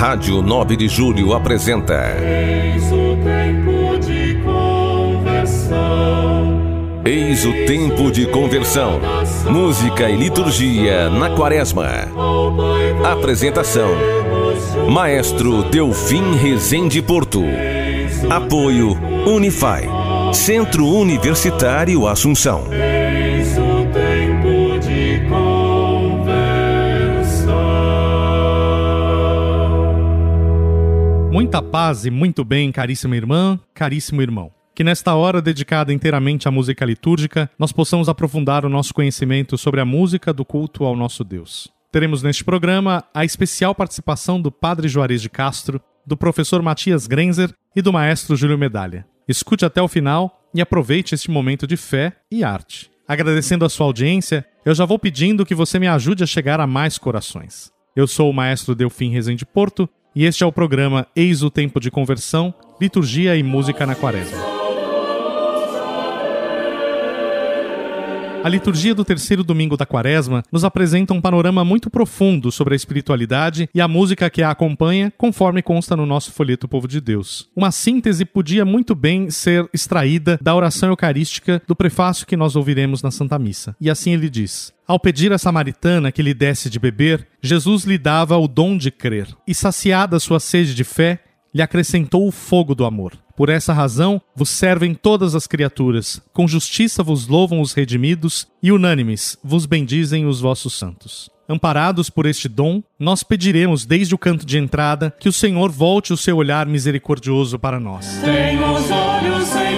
[0.00, 2.16] Rádio 9 de Julho apresenta.
[2.22, 5.82] Eis o tempo de conversão.
[7.04, 8.98] Eis o tempo de conversão.
[9.50, 11.86] Música e liturgia na Quaresma.
[13.04, 13.90] Apresentação:
[14.88, 17.42] Maestro Delfim Rezende Porto.
[18.30, 19.86] Apoio Unify.
[20.32, 22.64] Centro Universitário Assunção.
[31.40, 34.52] Muita paz e muito bem, caríssima irmã, caríssimo irmão.
[34.74, 39.80] Que nesta hora dedicada inteiramente à música litúrgica, nós possamos aprofundar o nosso conhecimento sobre
[39.80, 41.72] a música do culto ao nosso Deus.
[41.90, 47.54] Teremos neste programa a especial participação do Padre Juarez de Castro, do professor Matias Grenzer
[47.74, 49.06] e do maestro Júlio Medalha.
[49.26, 52.90] Escute até o final e aproveite este momento de fé e arte.
[53.08, 56.66] Agradecendo a sua audiência, eu já vou pedindo que você me ajude a chegar a
[56.66, 57.72] mais corações.
[57.96, 61.78] Eu sou o maestro Delfim Rezende Porto e este é o programa Eis o Tempo
[61.78, 64.49] de Conversão, Liturgia e Música na Quaresma.
[68.42, 72.76] A liturgia do terceiro domingo da quaresma nos apresenta um panorama muito profundo sobre a
[72.76, 77.50] espiritualidade e a música que a acompanha, conforme consta no nosso folheto Povo de Deus.
[77.54, 83.02] Uma síntese podia muito bem ser extraída da oração eucarística do prefácio que nós ouviremos
[83.02, 83.76] na Santa Missa.
[83.78, 87.98] E assim ele diz: ao pedir à samaritana que lhe desse de beber, Jesus lhe
[87.98, 91.20] dava o dom de crer, e saciada sua sede de fé,
[91.54, 93.12] lhe acrescentou o fogo do amor.
[93.36, 98.70] Por essa razão vos servem todas as criaturas, com justiça vos louvam os redimidos, e
[98.70, 101.30] unânimes vos bendizem os vossos santos.
[101.48, 106.12] Amparados por este dom, nós pediremos desde o canto de entrada que o Senhor volte
[106.12, 108.06] o seu olhar misericordioso para nós.
[108.22, 109.69] Tenho os olhos sempre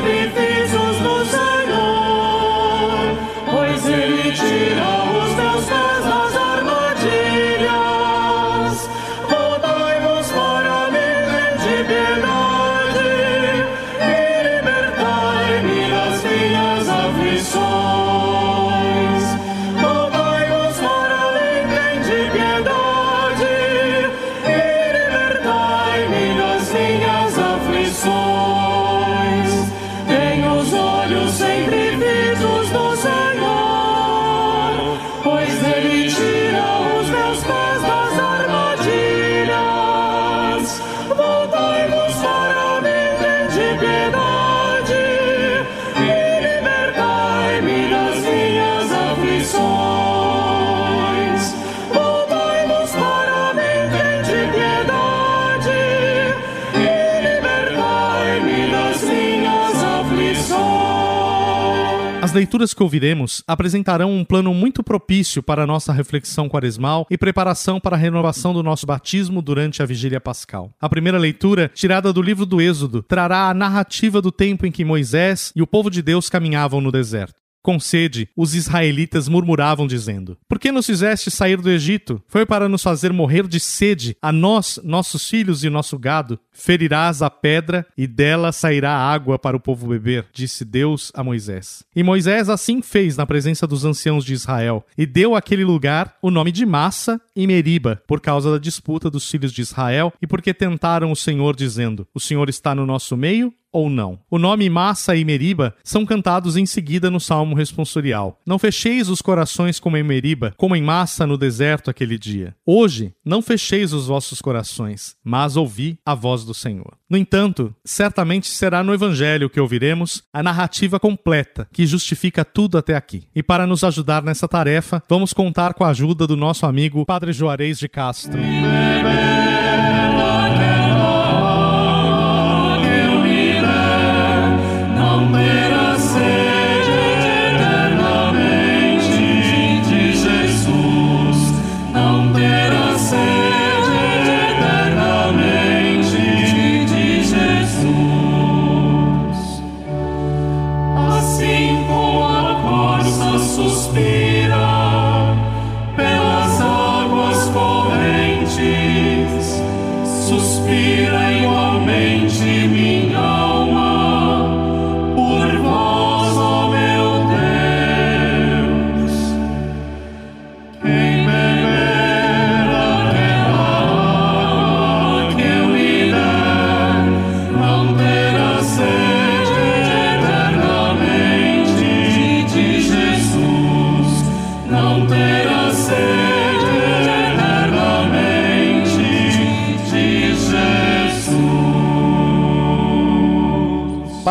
[62.53, 67.81] leituras que ouviremos apresentarão um plano muito propício para a nossa reflexão quaresmal e preparação
[67.81, 70.71] para a renovação do nosso batismo durante a vigília pascal.
[70.79, 74.85] A primeira leitura, tirada do livro do Êxodo, trará a narrativa do tempo em que
[74.85, 77.42] Moisés e o povo de Deus caminhavam no deserto.
[77.63, 82.21] Com sede, os israelitas murmuravam, dizendo: Por que nos fizeste sair do Egito?
[82.27, 86.41] Foi para nos fazer morrer de sede, a nós, nossos filhos e nosso gado.
[86.51, 91.85] Ferirás a pedra e dela sairá água para o povo beber, disse Deus a Moisés.
[91.95, 96.31] E Moisés assim fez na presença dos anciãos de Israel, e deu àquele lugar o
[96.31, 100.53] nome de Massa e Meriba, por causa da disputa dos filhos de Israel e porque
[100.53, 104.19] tentaram o Senhor, dizendo: O Senhor está no nosso meio ou não.
[104.31, 108.39] O nome Massa e Meriba são cantados em seguida no salmo responsorial.
[108.47, 112.55] Não fecheis os corações como em Meriba, como em Massa no deserto aquele dia.
[112.67, 116.97] Hoje, não fecheis os vossos corações, mas ouvi a voz do Senhor.
[117.09, 122.97] No entanto, certamente será no Evangelho que ouviremos a narrativa completa que justifica tudo até
[122.97, 123.25] aqui.
[123.35, 127.33] E para nos ajudar nessa tarefa, vamos contar com a ajuda do nosso amigo Padre
[127.33, 128.41] Juarez de Castro.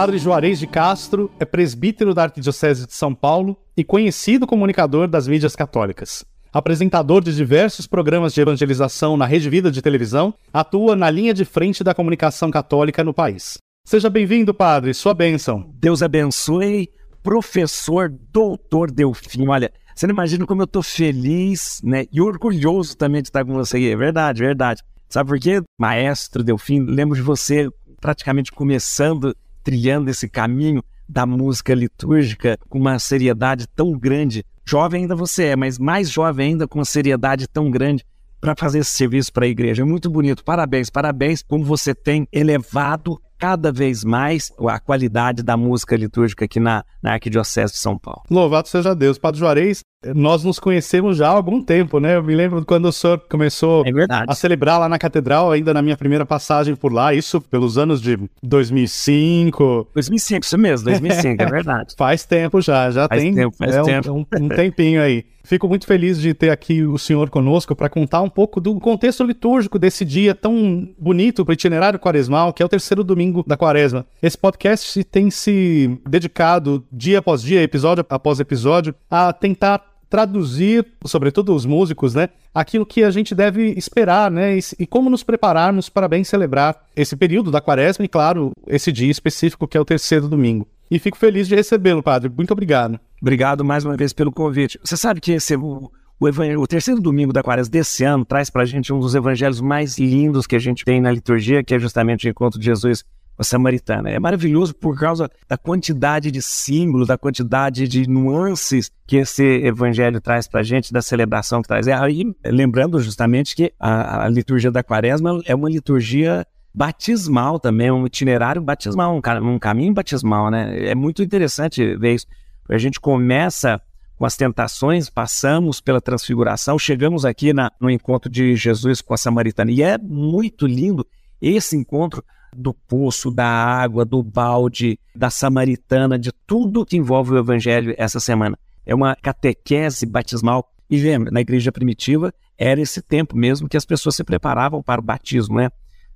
[0.01, 5.27] Padre Juarez de Castro é presbítero da Arquidiocese de São Paulo e conhecido comunicador das
[5.27, 6.25] mídias católicas.
[6.51, 11.45] Apresentador de diversos programas de evangelização na Rede Vida de televisão, atua na linha de
[11.45, 13.59] frente da comunicação católica no país.
[13.86, 15.71] Seja bem-vindo, padre, sua bênção.
[15.75, 16.89] Deus abençoe,
[17.21, 19.48] professor, doutor Delfim.
[19.50, 22.07] Olha, você não imagina como eu tô feliz, né?
[22.12, 23.92] E orgulhoso também de estar com você aqui.
[23.92, 24.81] É verdade, verdade.
[25.07, 25.62] Sabe por quê?
[25.80, 27.69] Maestro Delfim, lembro de você
[28.01, 34.45] praticamente começando, trilhando esse caminho da música litúrgica com uma seriedade tão grande.
[34.65, 38.05] Jovem ainda você é, mas mais jovem ainda com uma seriedade tão grande
[38.39, 39.83] para fazer esse serviço para a igreja.
[39.83, 40.43] É muito bonito.
[40.43, 46.59] Parabéns, parabéns como você tem elevado cada vez mais a qualidade da música litúrgica aqui
[46.59, 48.21] na, na Arquidiocese de São Paulo.
[48.29, 49.17] Louvado seja Deus.
[49.17, 49.81] Padre Juarez,
[50.15, 52.15] nós nos conhecemos já há algum tempo, né?
[52.15, 53.92] Eu me lembro quando o senhor começou É
[54.27, 58.01] a celebrar lá na catedral, ainda na minha primeira passagem por lá, isso pelos anos
[58.01, 59.88] de 2005.
[59.94, 61.94] 2005, isso mesmo, 2005, é verdade.
[61.98, 64.12] Faz tempo já, já Faz tem tempo, faz é um- tempo.
[64.13, 65.25] Um, um tempinho aí.
[65.44, 69.24] Fico muito feliz de ter aqui o senhor conosco para contar um pouco do contexto
[69.24, 73.57] litúrgico desse dia tão bonito para o itinerário quaresmal, que é o terceiro domingo da
[73.57, 74.06] quaresma.
[74.21, 81.55] Esse podcast tem se dedicado dia após dia, episódio após episódio, a tentar traduzir, sobretudo
[81.55, 85.87] os músicos, né, aquilo que a gente deve esperar, né, e, e como nos prepararmos
[85.87, 89.85] para bem celebrar esse período da quaresma e, claro, esse dia específico que é o
[89.85, 90.67] terceiro domingo.
[90.91, 92.29] E fico feliz de recebê-lo, padre.
[92.29, 92.99] Muito obrigado.
[93.21, 94.77] Obrigado mais uma vez pelo convite.
[94.83, 96.27] Você sabe que esse, o, o,
[96.59, 99.97] o terceiro domingo da quaresma desse ano traz para a gente um dos evangelhos mais
[99.97, 103.05] lindos que a gente tem na liturgia, que é justamente o encontro de Jesus
[103.41, 104.09] a samaritana.
[104.09, 110.21] É maravilhoso por causa da quantidade de símbolos, da quantidade de nuances que esse evangelho
[110.21, 111.88] traz para a gente, da celebração que traz.
[111.88, 117.91] É aí, lembrando justamente que a, a liturgia da quaresma é uma liturgia batismal também,
[117.91, 120.88] um itinerário batismal, um, um caminho batismal, né?
[120.88, 122.27] É muito interessante ver isso.
[122.69, 123.81] A gente começa
[124.17, 129.17] com as tentações, passamos pela transfiguração, chegamos aqui na- no encontro de Jesus com a
[129.17, 129.71] samaritana.
[129.71, 131.05] E é muito lindo
[131.41, 132.23] esse encontro
[132.56, 138.19] do poço, da água, do balde, da samaritana, de tudo que envolve o evangelho essa
[138.19, 138.57] semana.
[138.86, 140.71] É uma catequese batismal.
[140.89, 145.00] E lembra, na igreja primitiva era esse tempo mesmo que as pessoas se preparavam para
[145.00, 145.69] o batismo, né?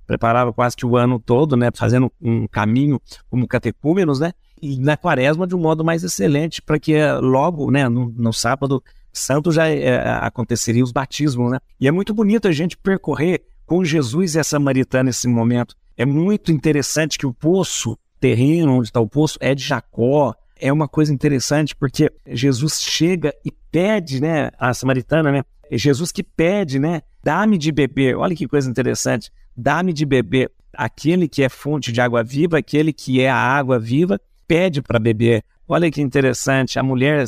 [0.06, 1.70] Preparavam quase que o ano todo, né?
[1.74, 4.32] Fazendo um caminho como catecúmenos, né?
[4.60, 8.32] E na quaresma de um modo mais excelente, para que eh, logo, né, no, no
[8.32, 11.58] sábado santo já eh, aconteceriam os batismos, né?
[11.80, 15.74] E é muito bonito a gente percorrer com Jesus e a samaritana esse momento.
[15.96, 20.34] É muito interessante que o poço terreno onde está o poço é de Jacó.
[20.58, 25.42] É uma coisa interessante porque Jesus chega e pede, né, a samaritana, né?
[25.70, 27.02] É Jesus que pede, né?
[27.22, 28.16] Dá-me de beber.
[28.16, 29.32] Olha que coisa interessante.
[29.56, 30.50] Dá-me de beber.
[30.72, 34.98] Aquele que é fonte de água viva, aquele que é a água viva, pede para
[34.98, 35.42] beber.
[35.66, 36.78] Olha que interessante.
[36.78, 37.24] A mulher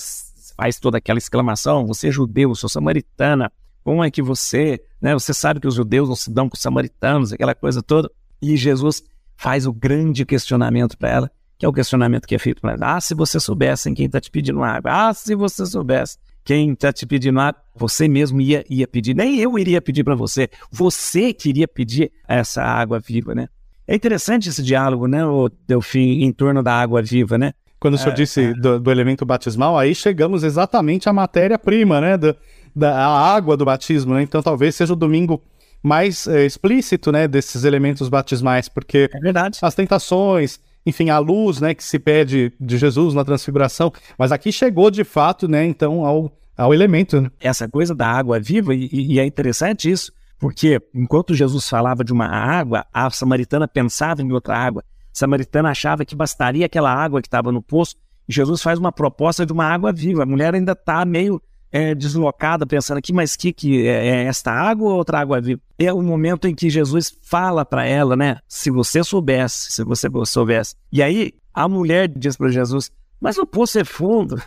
[0.57, 3.51] faz toda aquela exclamação: Você é judeu, eu sou samaritana.
[3.83, 5.15] Como é que você, né?
[5.15, 8.11] Você sabe que os judeus não se dão com os samaritanos, aquela coisa toda.
[8.41, 9.03] E Jesus
[9.37, 12.97] faz o grande questionamento para ela, que é o questionamento que é feito para ela.
[12.97, 15.09] Ah, se você soubesse quem está te pedindo água.
[15.09, 19.15] Ah, se você soubesse quem está te pedindo água, você mesmo ia, ia pedir.
[19.15, 20.49] Nem eu iria pedir para você.
[20.71, 23.49] Você queria pedir essa água viva, né?
[23.87, 27.53] É interessante esse diálogo, né, o Delfim, em torno da água viva, né?
[27.81, 32.19] Quando o senhor disse do, do elemento batismal, aí chegamos exatamente à matéria-prima, né?
[32.19, 32.37] Do,
[32.75, 34.23] da água do batismo, né?
[34.23, 35.43] Então talvez seja o domingo
[35.83, 37.29] mais eh, explícito, né?
[37.29, 39.59] Desses elementos batismais, porque É verdade.
[39.63, 41.75] as tentações, enfim, a luz, né?
[41.75, 45.65] Que se pede de Jesus na transfiguração, mas aqui chegou de fato, né?
[45.65, 47.31] Então ao, ao elemento, né?
[47.41, 52.13] essa coisa da água viva, e, e é interessante isso, porque enquanto Jesus falava de
[52.13, 54.83] uma água, a samaritana pensava em outra água.
[54.83, 57.97] A samaritana achava que bastaria aquela água que estava no poço,
[58.29, 60.23] e Jesus faz uma proposta de uma água viva.
[60.23, 61.41] A mulher ainda está meio
[61.71, 65.61] é, deslocada, pensando aqui, mas que, que é, é esta água ou outra água viva?
[65.79, 68.39] É o momento em que Jesus fala para ela, né?
[68.49, 70.75] Se você soubesse, se você soubesse.
[70.93, 74.41] E aí a mulher diz para Jesus, mas o poço é fundo.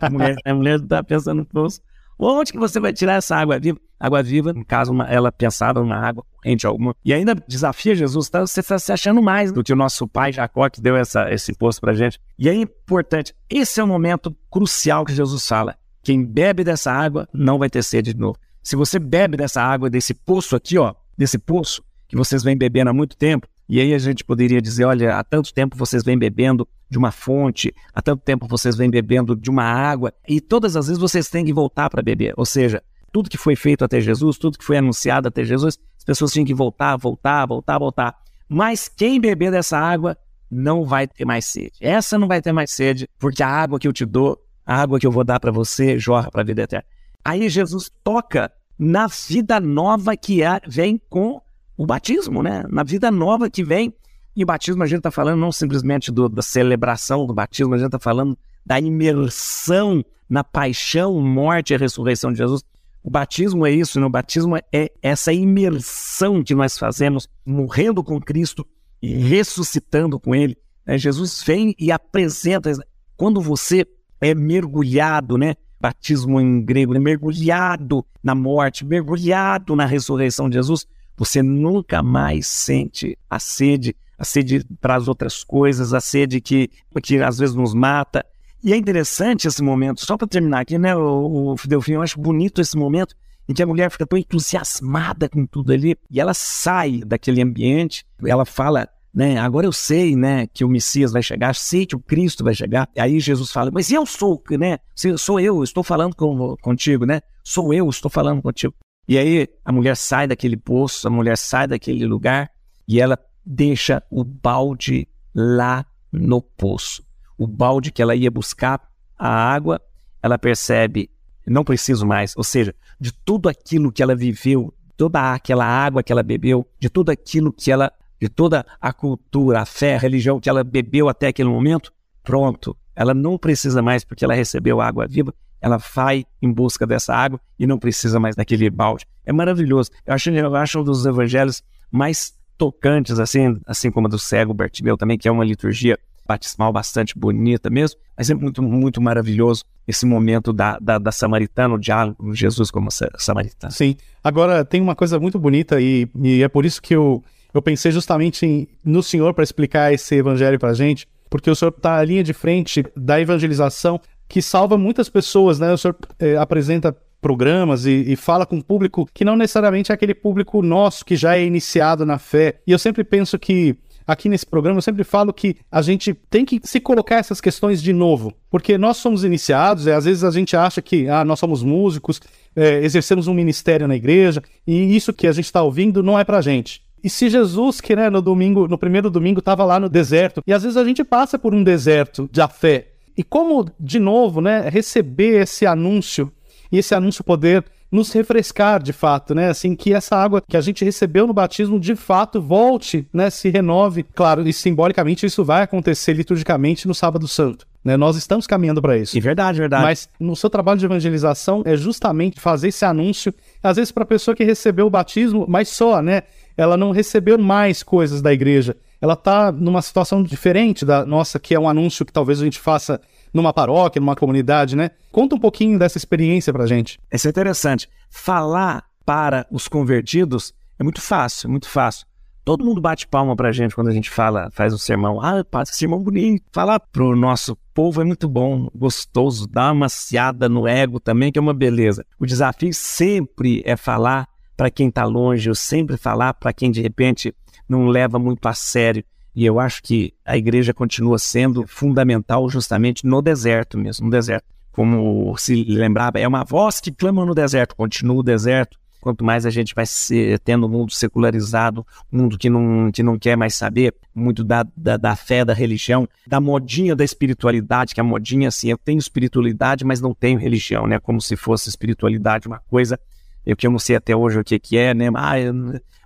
[0.00, 1.80] A mulher, a mulher está pensando no poço.
[2.18, 3.78] Onde que você vai tirar essa água viva?
[3.98, 6.94] Água viva, no caso, uma- ela pensava numa água corrente alguma.
[7.04, 8.40] E ainda desafia Jesus, tá?
[8.40, 11.52] você está se achando mais do que o nosso pai Jacó, que deu essa, esse
[11.54, 12.20] poço pra gente.
[12.38, 15.76] E é importante, esse é o momento crucial que Jesus fala.
[16.04, 18.38] Quem bebe dessa água não vai ter sede de novo.
[18.62, 22.90] Se você bebe dessa água, desse poço aqui, ó, desse poço que vocês vêm bebendo
[22.90, 26.18] há muito tempo, e aí a gente poderia dizer, olha, há tanto tempo vocês vêm
[26.18, 30.76] bebendo de uma fonte, há tanto tempo vocês vêm bebendo de uma água, e todas
[30.76, 32.34] as vezes vocês têm que voltar para beber.
[32.36, 36.04] Ou seja, tudo que foi feito até Jesus, tudo que foi anunciado até Jesus, as
[36.04, 38.14] pessoas tinham que voltar, voltar, voltar, voltar.
[38.46, 40.18] Mas quem beber dessa água
[40.50, 41.72] não vai ter mais sede.
[41.80, 44.98] Essa não vai ter mais sede, porque a água que eu te dou, a água
[44.98, 46.84] que eu vou dar para você, jorra para a vida eterna.
[47.24, 51.40] Aí Jesus toca na vida nova que é, vem com
[51.76, 52.64] o batismo, né?
[52.68, 53.92] Na vida nova que vem.
[54.36, 57.78] E o batismo a gente está falando não simplesmente do, da celebração do batismo, a
[57.78, 62.62] gente está falando da imersão na paixão, morte e ressurreição de Jesus.
[63.02, 64.06] O batismo é isso, né?
[64.06, 68.66] o batismo é essa imersão que nós fazemos, morrendo com Cristo
[69.02, 70.56] e ressuscitando com Ele.
[70.86, 70.96] Né?
[70.96, 72.72] Jesus vem e apresenta,
[73.16, 73.86] quando você
[74.20, 75.54] é mergulhado, né?
[75.80, 76.98] Batismo em grego, né?
[76.98, 84.24] mergulhado na morte, mergulhado na ressurreição de Jesus, você nunca mais sente a sede, a
[84.24, 86.70] sede para as outras coisas, a sede que,
[87.02, 88.24] que às vezes nos mata,
[88.64, 91.56] e é interessante esse momento, só para terminar aqui, né, o, o
[91.86, 93.14] eu acho bonito esse momento
[93.46, 98.06] em que a mulher fica tão entusiasmada com tudo ali e ela sai daquele ambiente,
[98.24, 102.00] ela fala, né, agora eu sei, né, que o Messias vai chegar, sei que o
[102.00, 102.88] Cristo vai chegar.
[102.98, 104.78] Aí Jesus fala, mas eu sou, né,
[105.16, 108.74] sou eu, estou falando com, contigo, né, sou eu, estou falando contigo.
[109.06, 112.50] E aí a mulher sai daquele poço, a mulher sai daquele lugar
[112.88, 117.04] e ela deixa o balde lá no poço
[117.36, 118.80] o balde que ela ia buscar
[119.18, 119.80] a água,
[120.22, 121.10] ela percebe,
[121.46, 122.36] não preciso mais.
[122.36, 126.88] Ou seja, de tudo aquilo que ela viveu, toda aquela água que ela bebeu, de
[126.88, 127.92] tudo aquilo que ela,
[128.24, 132.74] de toda a cultura, a fé, a religião que ela bebeu até aquele momento, pronto.
[132.96, 137.38] Ela não precisa mais porque ela recebeu água viva, ela vai em busca dessa água
[137.58, 139.06] e não precisa mais daquele balde.
[139.26, 139.90] É maravilhoso.
[140.06, 144.54] Eu acho, eu acho um dos evangelhos mais tocantes, assim, assim como a do cego
[144.54, 149.64] Bartimeu também, que é uma liturgia batismal bastante bonita mesmo, mas é muito, muito maravilhoso
[149.86, 153.70] esse momento da, da, da samaritana, o diálogo de Jesus como samaritano.
[153.70, 153.96] Sim.
[154.22, 157.22] Agora, tem uma coisa muito bonita e, e é por isso que eu,
[157.54, 161.54] eu pensei justamente em, no Senhor para explicar esse evangelho para a gente, porque o
[161.54, 165.72] Senhor está à linha de frente da evangelização que salva muitas pessoas, né?
[165.72, 169.94] O Senhor eh, apresenta programas e, e, fala com um público que não necessariamente é
[169.94, 172.60] aquele público nosso que já é iniciado na fé.
[172.66, 176.44] E eu sempre penso que aqui nesse programa eu sempre falo que a gente tem
[176.44, 180.30] que se colocar essas questões de novo, porque nós somos iniciados, é, às vezes a
[180.30, 182.20] gente acha que ah, nós somos músicos,
[182.54, 186.24] é, exercemos um ministério na igreja, e isso que a gente está ouvindo não é
[186.24, 186.83] pra gente.
[187.04, 190.54] E se Jesus, que né, no domingo, no primeiro domingo, estava lá no deserto, e
[190.54, 192.88] às vezes a gente passa por um deserto da fé.
[193.14, 196.32] E como, de novo, né, receber esse anúncio
[196.72, 199.50] e esse anúncio poder nos refrescar de fato, né?
[199.50, 203.30] Assim, que essa água que a gente recebeu no batismo de fato volte, né?
[203.30, 204.02] Se renove.
[204.02, 207.66] Claro, e simbolicamente isso vai acontecer liturgicamente no Sábado Santo.
[207.84, 207.96] Né?
[207.96, 209.16] Nós estamos caminhando para isso.
[209.16, 209.84] E verdade, verdade.
[209.84, 213.32] Mas no seu trabalho de evangelização é justamente fazer esse anúncio,
[213.62, 216.22] às vezes para a pessoa que recebeu o batismo, mas só, né?
[216.56, 218.76] Ela não recebeu mais coisas da igreja.
[219.00, 222.58] Ela está numa situação diferente da nossa, que é um anúncio que talvez a gente
[222.58, 223.00] faça
[223.32, 224.90] numa paróquia, numa comunidade, né?
[225.10, 226.98] Conta um pouquinho dessa experiência pra gente.
[227.12, 227.88] Isso é interessante.
[228.08, 232.06] Falar para os convertidos é muito fácil, muito fácil.
[232.44, 235.18] Todo mundo bate palma pra gente quando a gente fala, faz um sermão.
[235.20, 236.44] Ah, passa sermão bonito.
[236.52, 241.38] Falar pro nosso povo é muito bom, gostoso, dá uma maciada no ego também, que
[241.38, 242.04] é uma beleza.
[242.20, 246.80] O desafio sempre é falar para quem está longe, ou sempre falar para quem de
[246.80, 247.34] repente
[247.68, 249.04] não leva muito a sério.
[249.34, 254.44] E eu acho que a igreja continua sendo fundamental justamente no deserto mesmo, no deserto.
[254.70, 258.78] Como se lembrava, é uma voz que clama no deserto, continua o deserto.
[259.00, 263.02] Quanto mais a gente vai ser, tendo um mundo secularizado, um mundo que não, que
[263.02, 267.94] não quer mais saber muito da, da, da fé, da religião, da modinha da espiritualidade,
[267.94, 270.98] que a modinha, assim, eu tenho espiritualidade, mas não tenho religião, né?
[270.98, 272.98] Como se fosse espiritualidade uma coisa
[273.44, 275.10] eu que eu não sei até hoje o que, que é, né?
[275.14, 275.54] Ah, eu,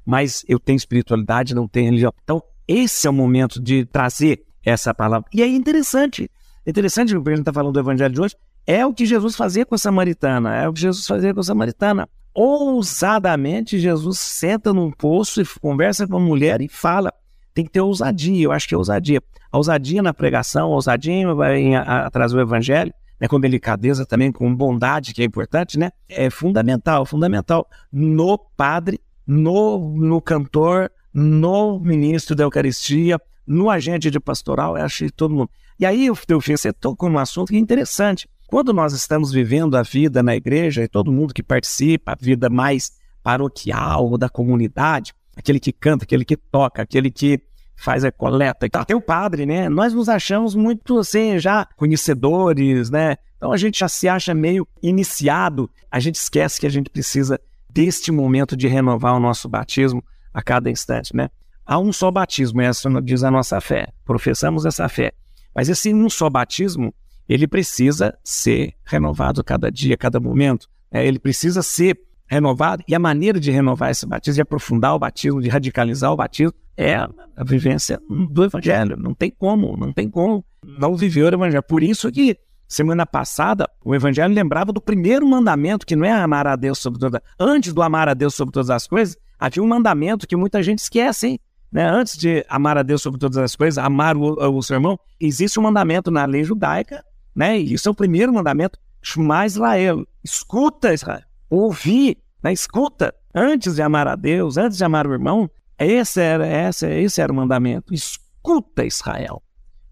[0.04, 2.12] mas eu tenho espiritualidade, não tenho religião.
[2.22, 5.28] Então, esse é o momento de trazer essa palavra.
[5.32, 6.30] E é interessante,
[6.66, 9.34] interessante o que a gente está falando do evangelho de hoje, é o que Jesus
[9.34, 12.08] fazia com a samaritana, é o que Jesus fazia com a samaritana.
[12.34, 17.12] Ousadamente, Jesus senta num poço e conversa com a mulher e fala.
[17.54, 19.22] Tem que ter ousadia, eu acho que é ousadia.
[19.50, 24.54] A ousadia na pregação, a ousadia em, atrás do evangelho, né, com delicadeza também, com
[24.54, 25.90] bondade, que é importante, né?
[26.08, 34.20] É fundamental, fundamental no padre, no, no cantor, no ministro da Eucaristia, no agente de
[34.20, 35.50] pastoral, eu achei todo mundo.
[35.80, 38.28] E aí, Teofim, você tocou num assunto que é interessante.
[38.46, 42.50] Quando nós estamos vivendo a vida na igreja, e todo mundo que participa, a vida
[42.50, 47.40] mais paroquial da comunidade, aquele que canta, aquele que toca, aquele que
[47.78, 49.68] faz a coleta, até o padre, né?
[49.68, 53.16] Nós nos achamos muito assim, já conhecedores, né?
[53.36, 57.40] Então a gente já se acha meio iniciado, a gente esquece que a gente precisa
[57.70, 60.02] deste momento de renovar o nosso batismo
[60.34, 61.30] a cada instante, né?
[61.68, 65.12] há um só batismo, essa diz a nossa fé, professamos essa fé.
[65.54, 66.94] Mas esse um só batismo,
[67.28, 70.66] ele precisa ser renovado cada dia, cada momento.
[70.90, 74.98] É, ele precisa ser renovado, e a maneira de renovar esse batismo, de aprofundar o
[74.98, 78.96] batismo, de radicalizar o batismo, é a vivência do Evangelho.
[78.96, 81.62] Não tem como, não tem como não viver o Evangelho.
[81.62, 86.46] Por isso que semana passada o Evangelho lembrava do primeiro mandamento, que não é amar
[86.46, 89.66] a Deus sobre todas Antes do amar a Deus sobre todas as coisas, havia um
[89.66, 91.40] mandamento que muita gente esquece, hein?
[91.72, 91.86] Né?
[91.86, 95.58] Antes de amar a Deus sobre todas as coisas, amar o, o seu irmão, existe
[95.58, 97.04] um mandamento na lei judaica,
[97.34, 97.58] né?
[97.58, 100.06] E isso é o primeiro mandamento, Shema Israel.
[100.22, 101.27] Escuta, Israel.
[101.50, 102.52] Ouvir, né?
[102.52, 103.14] escuta.
[103.34, 107.32] Antes de amar a Deus, antes de amar o irmão, esse era, esse, esse era
[107.32, 107.94] o mandamento.
[107.94, 109.42] Escuta, Israel.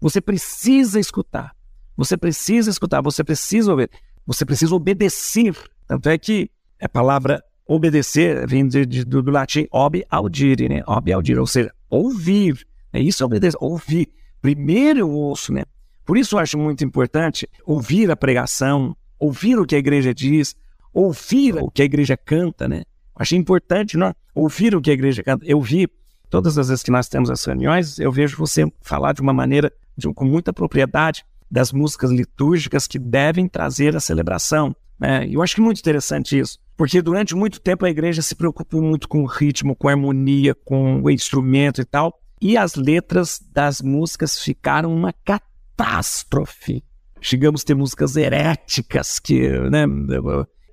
[0.01, 1.55] Você precisa escutar.
[1.95, 3.89] Você precisa escutar, você precisa ouvir.
[4.25, 5.55] Você precisa obedecer.
[5.87, 10.81] Tanto é que a palavra Obedecer vem de, de, do, do, latim ob audire, né?
[10.87, 12.65] Ob audire, ou seja, ouvir.
[12.93, 14.07] É isso obedecer, ouvir.
[14.41, 15.63] Primeiro eu ouço, né?
[16.05, 20.55] Por isso eu acho muito importante ouvir a pregação, ouvir o que a igreja diz,
[20.93, 22.83] ouvir o que a igreja canta, né?
[23.15, 24.13] Acho importante não?
[24.37, 25.43] ouvir o que a igreja canta.
[25.45, 25.89] Eu vi,
[26.29, 29.71] todas as vezes que nós temos as reuniões, eu vejo você falar de uma maneira,
[29.97, 34.75] de, com muita propriedade, das músicas litúrgicas que devem trazer a celebração.
[34.99, 35.27] Né?
[35.29, 36.59] Eu acho que é muito interessante isso.
[36.75, 40.53] Porque durante muito tempo a igreja se preocupou muito com o ritmo, com a harmonia,
[40.53, 42.19] com o instrumento e tal.
[42.39, 46.83] E as letras das músicas ficaram uma catástrofe.
[47.19, 49.87] Chegamos a ter músicas heréticas que, né,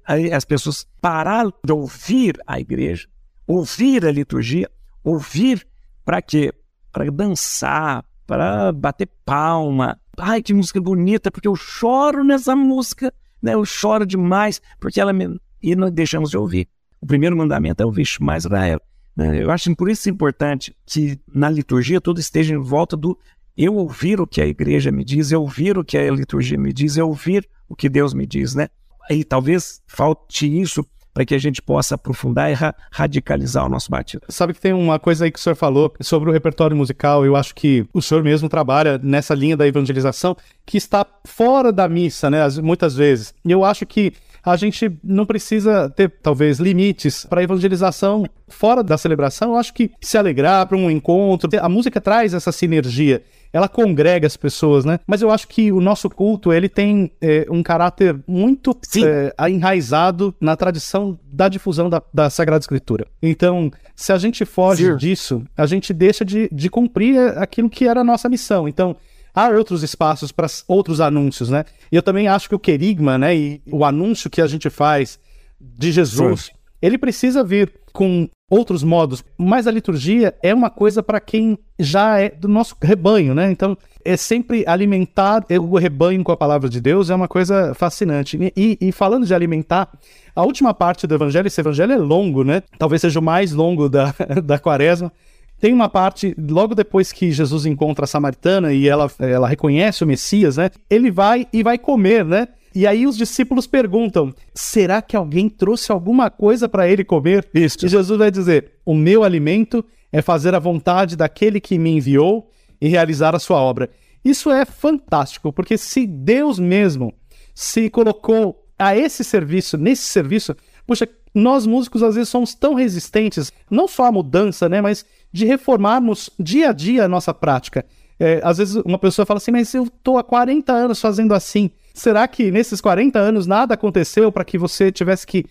[0.07, 3.09] as pessoas pararam de ouvir a igreja,
[3.47, 4.71] ouvir a liturgia,
[5.03, 5.67] ouvir
[6.05, 6.53] para quê?
[6.93, 9.99] Para dançar, para bater palma.
[10.19, 13.55] Ai, que música bonita, porque eu choro nessa música, né?
[13.55, 16.69] Eu choro demais, porque ela me, e nós deixamos de ouvir.
[17.01, 18.81] O primeiro mandamento é ouvir mais Israel.
[19.17, 19.43] Né?
[19.43, 23.19] Eu acho por isso importante que na liturgia tudo esteja em volta do
[23.57, 26.73] eu ouvir o que a igreja me diz, eu ouvir o que a liturgia me
[26.73, 28.69] diz, eu ouvir o que Deus me diz, né?
[29.11, 33.89] E talvez falte isso para que a gente possa aprofundar e ra radicalizar o nosso
[33.89, 34.23] batismo.
[34.29, 37.37] Sabe que tem uma coisa aí que o senhor falou sobre o repertório musical, eu
[37.37, 40.37] acho que o senhor mesmo trabalha nessa linha da evangelização
[40.67, 43.33] que está fora da missa, né, muitas vezes.
[43.45, 44.13] E eu acho que
[44.45, 49.53] a gente não precisa ter, talvez, limites para evangelização fora da celebração.
[49.53, 53.23] Eu acho que se alegrar para um encontro, a música traz essa sinergia
[53.55, 54.99] ela congrega as pessoas, né?
[55.07, 60.35] Mas eu acho que o nosso culto, ele tem é, um caráter muito é, enraizado
[60.41, 63.07] na tradição da difusão da, da, Sagrada Escritura.
[63.23, 64.97] Então, se a gente foge Sim.
[64.97, 68.67] disso, a gente deixa de, de cumprir aquilo que era a nossa missão.
[68.67, 68.97] Então,
[69.33, 71.65] há outros espaços para outros anúncios, né?
[71.93, 75.17] E eu também acho que o querigma, né, e o anúncio que a gente faz
[75.61, 76.53] de Jesus, Sim.
[76.85, 82.21] Ele precisa vir com outros modos, mas a liturgia é uma coisa para quem já
[82.21, 83.51] é do nosso rebanho, né?
[83.51, 88.39] Então, é sempre alimentar o rebanho com a palavra de Deus é uma coisa fascinante.
[88.55, 89.89] E, e, falando de alimentar,
[90.37, 92.63] a última parte do evangelho, esse evangelho é longo, né?
[92.79, 95.11] Talvez seja o mais longo da, da quaresma.
[95.59, 100.07] Tem uma parte, logo depois que Jesus encontra a samaritana e ela, ela reconhece o
[100.07, 100.71] Messias, né?
[100.91, 102.47] Ele vai e vai comer, né?
[102.75, 107.49] E aí os discípulos perguntam: será que alguém trouxe alguma coisa para ele comer?
[107.55, 107.85] Isso.
[107.85, 112.51] E Jesus vai dizer: o meu alimento é fazer a vontade daquele que me enviou
[112.81, 113.91] e realizar a sua obra.
[114.25, 117.13] Isso é fantástico, porque se Deus mesmo
[117.55, 120.57] se colocou a esse serviço, nesse serviço,
[120.87, 125.45] puxa, nós músicos às vezes somos tão resistentes, não só à mudança, né, mas de
[125.45, 127.85] reformarmos dia a dia a nossa prática.
[128.19, 131.71] É, às vezes uma pessoa fala assim, mas eu estou há 40 anos fazendo assim.
[131.95, 135.47] Será que nesses 40 anos nada aconteceu para que você tivesse que,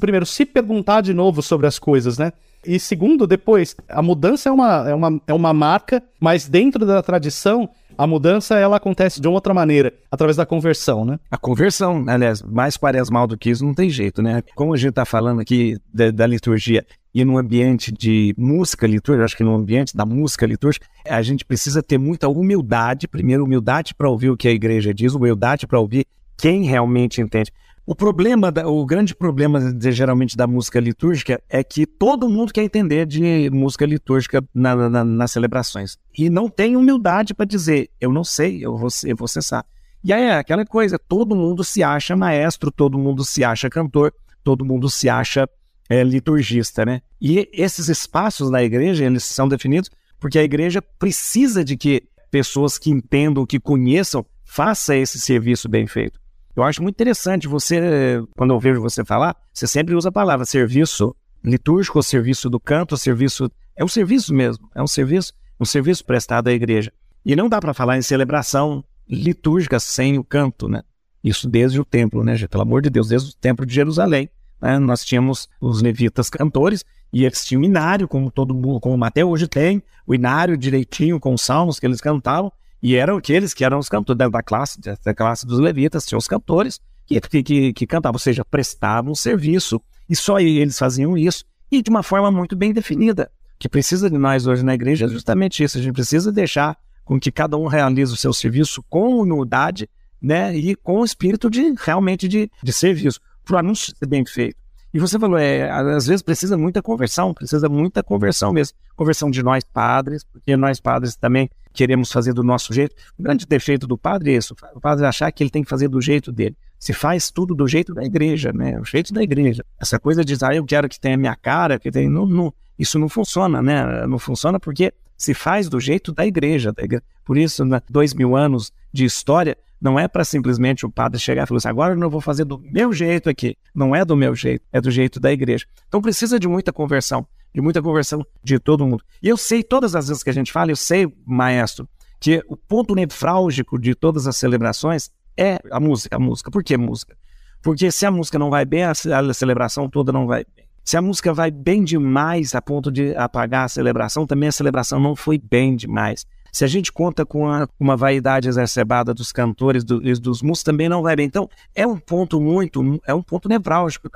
[0.00, 2.32] primeiro, se perguntar de novo sobre as coisas, né?
[2.66, 7.02] E segundo, depois, a mudança é uma, é uma, é uma marca, mas dentro da
[7.02, 11.18] tradição, a mudança ela acontece de outra maneira, através da conversão, né?
[11.30, 14.42] A conversão, aliás, mais quaresmal do que isso não tem jeito, né?
[14.54, 19.24] Como a gente está falando aqui da, da, liturgia e no ambiente de música litúrgica,
[19.24, 23.94] acho que no ambiente da música litúrgica, a gente precisa ter muita humildade, primeiro humildade
[23.94, 27.52] para ouvir o que a igreja diz, humildade para ouvir quem realmente entende.
[27.84, 32.62] O problema, o grande problema de, geralmente da música litúrgica é que todo mundo quer
[32.62, 35.98] entender de música litúrgica na, na, nas celebrações.
[36.16, 39.66] E não tem humildade para dizer, eu não sei, eu vou, eu cessar.
[40.04, 44.14] E aí é aquela coisa, todo mundo se acha maestro, todo mundo se acha cantor,
[44.44, 45.48] todo mundo se acha
[45.88, 47.02] é, liturgista, né?
[47.20, 49.90] E esses espaços na igreja, eles são definidos
[50.20, 55.88] porque a igreja precisa de que pessoas que entendam, que conheçam, façam esse serviço bem
[55.88, 56.21] feito.
[56.54, 60.44] Eu acho muito interessante você, quando eu vejo você falar, você sempre usa a palavra
[60.44, 66.04] serviço litúrgico, serviço do canto, serviço É um serviço mesmo, é um serviço, um serviço
[66.04, 66.92] prestado à igreja.
[67.24, 70.82] E não dá para falar em celebração litúrgica sem o canto, né?
[71.24, 72.50] Isso desde o templo, né, gente?
[72.50, 74.28] Pelo amor de Deus, desde o templo de Jerusalém.
[74.60, 74.78] Né?
[74.78, 79.46] Nós tínhamos os levitas cantores e eles tinham inário, como todo mundo, como até hoje
[79.46, 83.78] tem, o inário direitinho com os salmos que eles cantavam, e eram aqueles que eram
[83.78, 87.86] os cantores da, da classe, da classe dos levitas, tinham os cantores que, que, que
[87.86, 89.80] cantavam, ou seja, prestavam serviço.
[90.08, 93.30] E só eles faziam isso, e de uma forma muito bem definida.
[93.54, 95.78] O que precisa de nós hoje na igreja é justamente isso.
[95.78, 99.88] A gente precisa deixar com que cada um realize o seu serviço com humildade,
[100.20, 104.24] né, e com o espírito de realmente de, de serviço, para o anúncio ser bem
[104.24, 104.56] feito.
[104.94, 108.76] E você falou, é, às vezes precisa muita conversão, precisa muita conversão mesmo.
[108.94, 112.94] Conversão de nós padres, porque nós padres também queremos fazer do nosso jeito.
[113.18, 115.88] O grande defeito do padre é isso, o padre achar que ele tem que fazer
[115.88, 116.56] do jeito dele.
[116.78, 118.78] Se faz tudo do jeito da igreja, né?
[118.80, 119.64] O jeito da igreja.
[119.80, 122.10] Essa coisa de ah, eu quero que tenha minha cara, que tenha...
[122.10, 124.06] Não, não, isso não funciona, né?
[124.06, 126.72] Não funciona porque se faz do jeito da igreja.
[126.72, 127.04] Da igreja.
[127.24, 131.44] Por isso, né, dois mil anos de história, não é para simplesmente o padre chegar
[131.44, 133.56] e falar assim, agora eu não vou fazer do meu jeito aqui.
[133.74, 135.66] Não é do meu jeito, é do jeito da igreja.
[135.88, 139.04] Então precisa de muita conversão, de muita conversão de todo mundo.
[139.22, 141.88] E eu sei, todas as vezes que a gente fala, eu sei, maestro,
[142.18, 146.16] que o ponto nefrálgico de todas as celebrações é a música.
[146.16, 146.50] A música.
[146.50, 147.16] Por que música?
[147.62, 148.94] Porque se a música não vai bem, a
[149.34, 150.64] celebração toda não vai bem.
[150.84, 154.98] Se a música vai bem demais a ponto de apagar a celebração, também a celebração
[154.98, 156.26] não foi bem demais.
[156.50, 160.64] Se a gente conta com a, uma vaidade exacerbada dos cantores do, e dos músicos,
[160.64, 161.26] também não vai bem.
[161.26, 164.08] Então, é um ponto muito, é um ponto nevrálgico,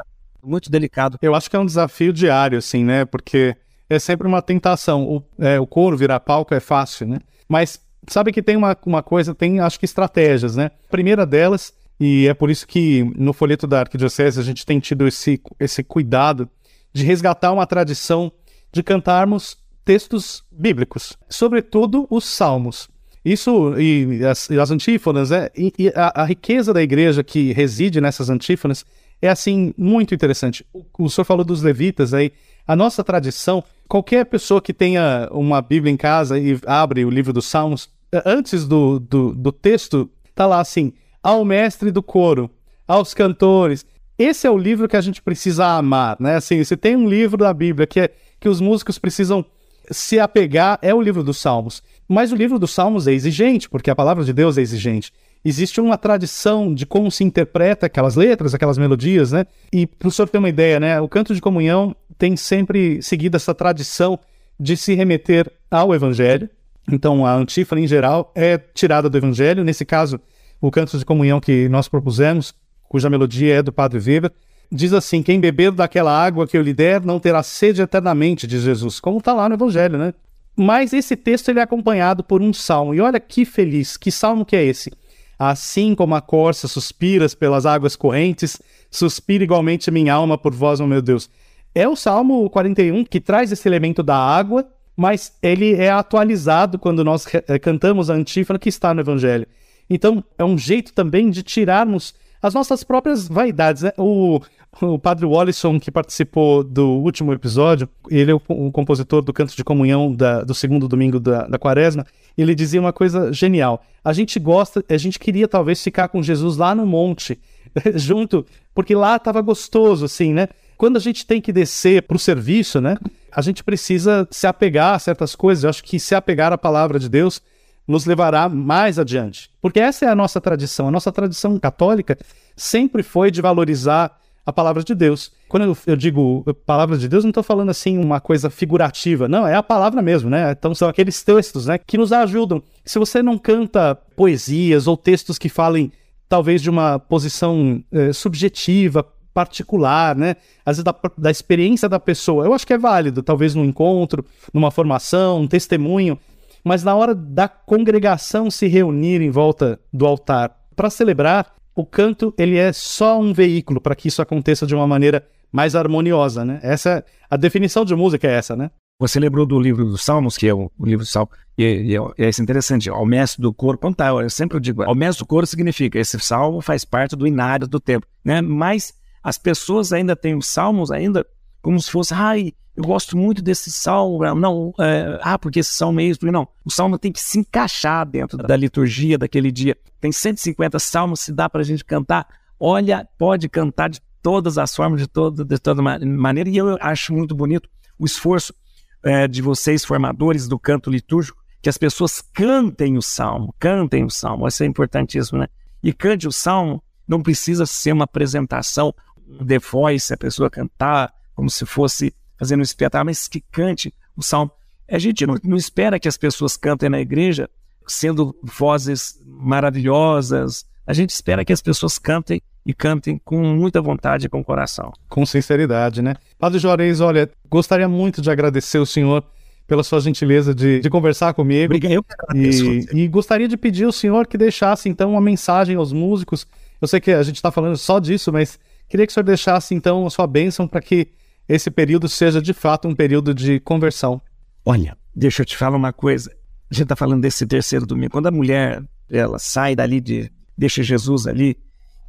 [0.43, 1.19] muito delicado.
[1.21, 3.05] Eu acho que é um desafio diário, assim, né?
[3.05, 3.57] Porque
[3.89, 5.05] é sempre uma tentação.
[5.05, 7.19] O, é, o couro virar palco é fácil, né?
[7.49, 10.71] Mas sabe que tem uma, uma coisa, tem acho que estratégias, né?
[10.87, 14.79] A primeira delas, e é por isso que no folheto da Arquidiocese a gente tem
[14.79, 16.49] tido esse, esse cuidado
[16.93, 18.33] de resgatar uma tradição
[18.73, 22.89] de cantarmos textos bíblicos, sobretudo os salmos.
[23.25, 27.53] Isso e as, e as antífonas, é, e, e a, a, riqueza da igreja que
[27.53, 28.85] reside nessas antífonas
[29.21, 30.65] é assim muito interessante.
[30.73, 32.33] O, o senhor falou dos levitas aí,
[32.67, 37.33] a nossa tradição, qualquer pessoa que tenha uma Bíblia em casa e abre o livro
[37.33, 37.89] dos Salmos,
[38.25, 42.51] antes do, do, do texto, tá lá assim: ao mestre do coro,
[42.87, 43.85] aos cantores.
[44.19, 46.37] Esse é o livro que a gente precisa amar, né?
[46.37, 49.45] Assim, você tem um livro da Bíblia que, é, que os músicos precisam
[49.91, 51.83] se apegar, é o livro dos Salmos.
[52.09, 55.13] Mas o livro dos Salmos é exigente, porque a palavra de Deus é exigente.
[55.49, 59.47] Existe uma tradição de como se interpreta aquelas letras, aquelas melodias, né?
[59.73, 61.01] E para o senhor ter uma ideia, né?
[61.01, 64.19] O canto de comunhão tem sempre seguido essa tradição
[64.59, 66.51] de se remeter ao Evangelho.
[66.91, 69.63] Então, a antífona em geral é tirada do Evangelho.
[69.63, 70.19] Nesse caso,
[70.61, 72.53] o canto de comunhão que nós propusemos
[72.89, 74.33] cuja melodia é do Padre Weber,
[74.73, 78.63] diz assim: Quem beber daquela água que eu lhe der não terá sede eternamente, diz
[78.63, 80.13] Jesus, como está lá no Evangelho, né?
[80.57, 84.45] Mas esse texto ele é acompanhado por um salmo, e olha que feliz, que salmo
[84.45, 84.91] que é esse?
[85.39, 90.87] Assim como a corça suspiras pelas águas correntes, suspira igualmente minha alma por vós, oh
[90.87, 91.29] meu Deus.
[91.75, 97.05] É o Salmo 41 que traz esse elemento da água, mas ele é atualizado quando
[97.05, 99.47] nós eh, cantamos a antífona que está no Evangelho.
[99.89, 103.83] Então, é um jeito também de tirarmos as nossas próprias vaidades.
[103.83, 103.93] Né?
[103.99, 104.41] O,
[104.81, 109.57] o padre Wallison, que participou do último episódio, ele é o, o compositor do Canto
[109.57, 113.85] de Comunhão da, do segundo domingo da, da quaresma, ele dizia uma coisa genial.
[114.05, 117.39] A gente gosta, a gente queria talvez ficar com Jesus lá no monte,
[117.95, 120.49] junto, porque lá estava gostoso, assim, né?
[120.77, 122.97] Quando a gente tem que descer para o serviço, né?
[123.33, 125.65] A gente precisa se apegar a certas coisas.
[125.65, 127.41] Eu acho que se apegar à palavra de Deus
[127.87, 129.51] nos levará mais adiante.
[129.61, 130.89] Porque essa é a nossa tradição.
[130.89, 132.19] A nossa tradição católica
[132.57, 135.33] sempre foi de valorizar a palavra de Deus.
[135.49, 139.29] Quando eu, digo palavra de Deus, não estou falando assim uma coisa figurativa.
[139.29, 140.53] Não, é a palavra mesmo, né?
[140.53, 142.63] Então são aqueles textos né, que nos ajudam.
[142.85, 145.91] Se você não canta poesias ou textos que falem
[146.29, 149.05] talvez de uma posição eh, subjetiva,
[149.35, 150.37] particular, né?
[150.65, 152.45] Às vezes da, da experiência da pessoa.
[152.45, 156.19] Eu acho que é válido, talvez num encontro, numa formação, um testemunho
[156.67, 162.35] mas na hora da congregação se reunir em volta do altar para celebrar, o canto
[162.39, 166.59] ele é só um veículo para que isso aconteça de uma maneira mais harmoniosa, né?
[166.63, 168.71] Essa a definição de música é essa, né?
[168.99, 171.97] Você lembrou do livro dos Salmos, que é o, o livro dos Salmos, e, e,
[171.97, 175.99] é interessante, ao mestre do coro, tá, eu sempre digo, ao mestre do coro significa,
[175.99, 178.41] esse salmo faz parte do inário do tempo, né?
[178.41, 181.27] Mas as pessoas ainda têm os salmos ainda
[181.67, 185.99] como se fosse, ai, eu gosto muito desse salmo, não, é, ah, porque esse salmo
[185.99, 186.47] é isso, não.
[186.65, 189.77] O salmo tem que se encaixar dentro da liturgia daquele dia.
[190.01, 192.29] Tem 150 salmos, se dá para a gente cantar.
[192.61, 197.13] Olha, pode cantar de todas as formas, de toda, de toda maneira, e eu acho
[197.13, 198.55] muito bonito o esforço
[199.03, 204.11] é, de vocês, formadores do canto litúrgico, que as pessoas cantem o salmo, cantem o
[204.11, 205.49] salmo, isso é importantíssimo, né?
[205.83, 208.95] E cante o salmo, não precisa ser uma apresentação,
[209.29, 213.95] um The Voice, a pessoa cantar como se fosse fazendo um espetáculo, mas que cante
[214.17, 214.51] o salmo.
[214.91, 217.49] A gente não, não espera que as pessoas cantem na igreja
[217.87, 224.27] sendo vozes maravilhosas, a gente espera que as pessoas cantem e cantem com muita vontade
[224.27, 224.93] e com coração.
[225.09, 226.15] Com sinceridade, né?
[226.39, 229.25] Padre Juarez, olha, gostaria muito de agradecer o senhor
[229.67, 231.67] pela sua gentileza de, de conversar comigo.
[231.67, 235.93] Obrigado, eu e, e gostaria de pedir ao senhor que deixasse então uma mensagem aos
[235.93, 236.47] músicos.
[236.81, 239.75] Eu sei que a gente está falando só disso, mas queria que o senhor deixasse
[239.75, 241.09] então a sua bênção para que
[241.49, 244.21] esse período seja de fato um período de conversão.
[244.65, 246.31] Olha, deixa eu te falar uma coisa.
[246.71, 248.11] A gente está falando desse terceiro domingo.
[248.11, 251.57] Quando a mulher ela sai dali de deixa Jesus ali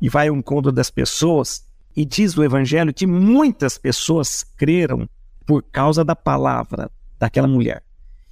[0.01, 5.07] e vai ao encontro das pessoas e diz o evangelho que muitas pessoas creram
[5.45, 7.83] por causa da palavra daquela mulher.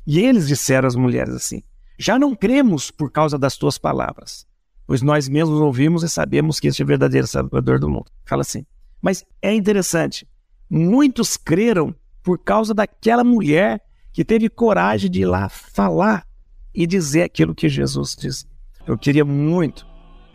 [0.05, 1.63] E eles disseram às mulheres assim:
[1.97, 4.45] Já não cremos por causa das tuas palavras,
[4.85, 8.11] pois nós mesmos ouvimos e sabemos que este é o verdadeiro Salvador do mundo.
[8.25, 8.65] Fala assim.
[9.01, 10.27] Mas é interessante,
[10.69, 16.25] muitos creram por causa daquela mulher que teve coragem de ir lá falar
[16.73, 18.45] e dizer aquilo que Jesus disse.
[18.87, 19.85] Eu queria muito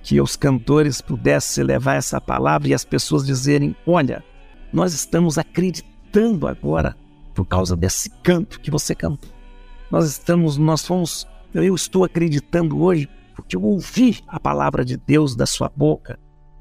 [0.02, 4.24] que os cantores pudessem levar essa palavra e as pessoas dizerem: Olha,
[4.72, 6.96] nós estamos acreditando agora
[7.34, 9.30] por causa desse canto que você cantou.
[9.90, 15.34] Nós estamos, nós fomos, eu estou acreditando hoje porque eu ouvi a palavra de Deus
[15.34, 16.18] da sua boca,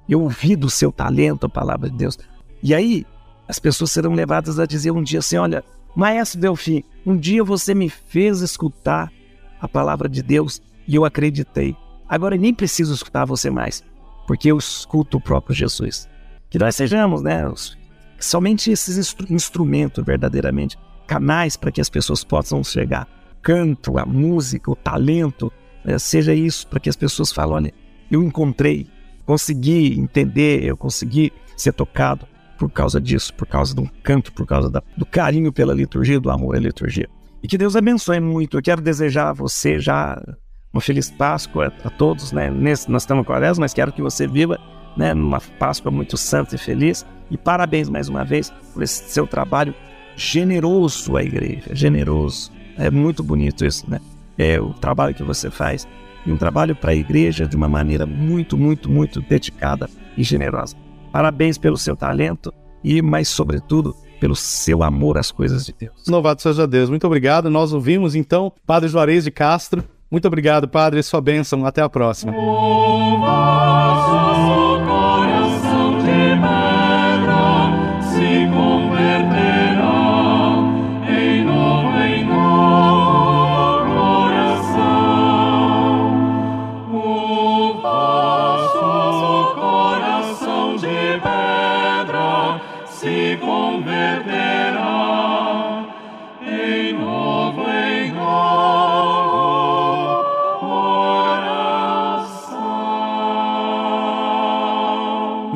[0.08, 2.18] eu ouvi do seu talento a palavra de Deus.
[2.64, 3.06] E aí
[3.50, 7.74] as pessoas serão levadas a dizer um dia assim: Olha, Maestro Delfim, um dia você
[7.74, 9.12] me fez escutar
[9.60, 11.76] a palavra de Deus e eu acreditei.
[12.08, 13.84] Agora nem preciso escutar você mais,
[14.28, 16.08] porque eu escuto o próprio Jesus.
[16.48, 17.76] Que nós sejamos, né, os,
[18.20, 23.08] somente esses instru instrumentos verdadeiramente, canais para que as pessoas possam chegar.
[23.42, 25.52] Canto, a música, o talento,
[25.84, 27.74] né, seja isso para que as pessoas falem, olha,
[28.12, 28.88] eu encontrei,
[29.26, 32.28] consegui entender, eu consegui ser tocado
[32.60, 36.30] por causa disso, por causa do canto, por causa da, do carinho pela liturgia, do
[36.30, 37.08] amor à liturgia.
[37.42, 38.58] E que Deus abençoe muito.
[38.58, 40.22] Eu quero desejar a você já
[40.74, 42.50] uma feliz Páscoa a todos, né?
[42.52, 44.60] Nesse, nós estamos com a mas quero que você viva
[44.98, 47.06] né, numa Páscoa muito santa e feliz.
[47.32, 49.74] E parabéns mais uma vez por esse seu trabalho
[50.18, 52.52] generoso à igreja, generoso.
[52.78, 54.02] É muito bonito isso, né?
[54.38, 55.88] É o trabalho que você faz
[56.26, 60.76] e um trabalho para a igreja de uma maneira muito, muito, muito dedicada e generosa.
[61.12, 66.08] Parabéns pelo seu talento e, mais sobretudo, pelo seu amor às coisas de Deus.
[66.08, 66.90] Louvado seja Deus.
[66.90, 67.50] Muito obrigado.
[67.50, 71.66] Nós ouvimos então Padre Juarez de Castro muito obrigado, Padre, sua bênção.
[71.66, 72.34] Até a próxima.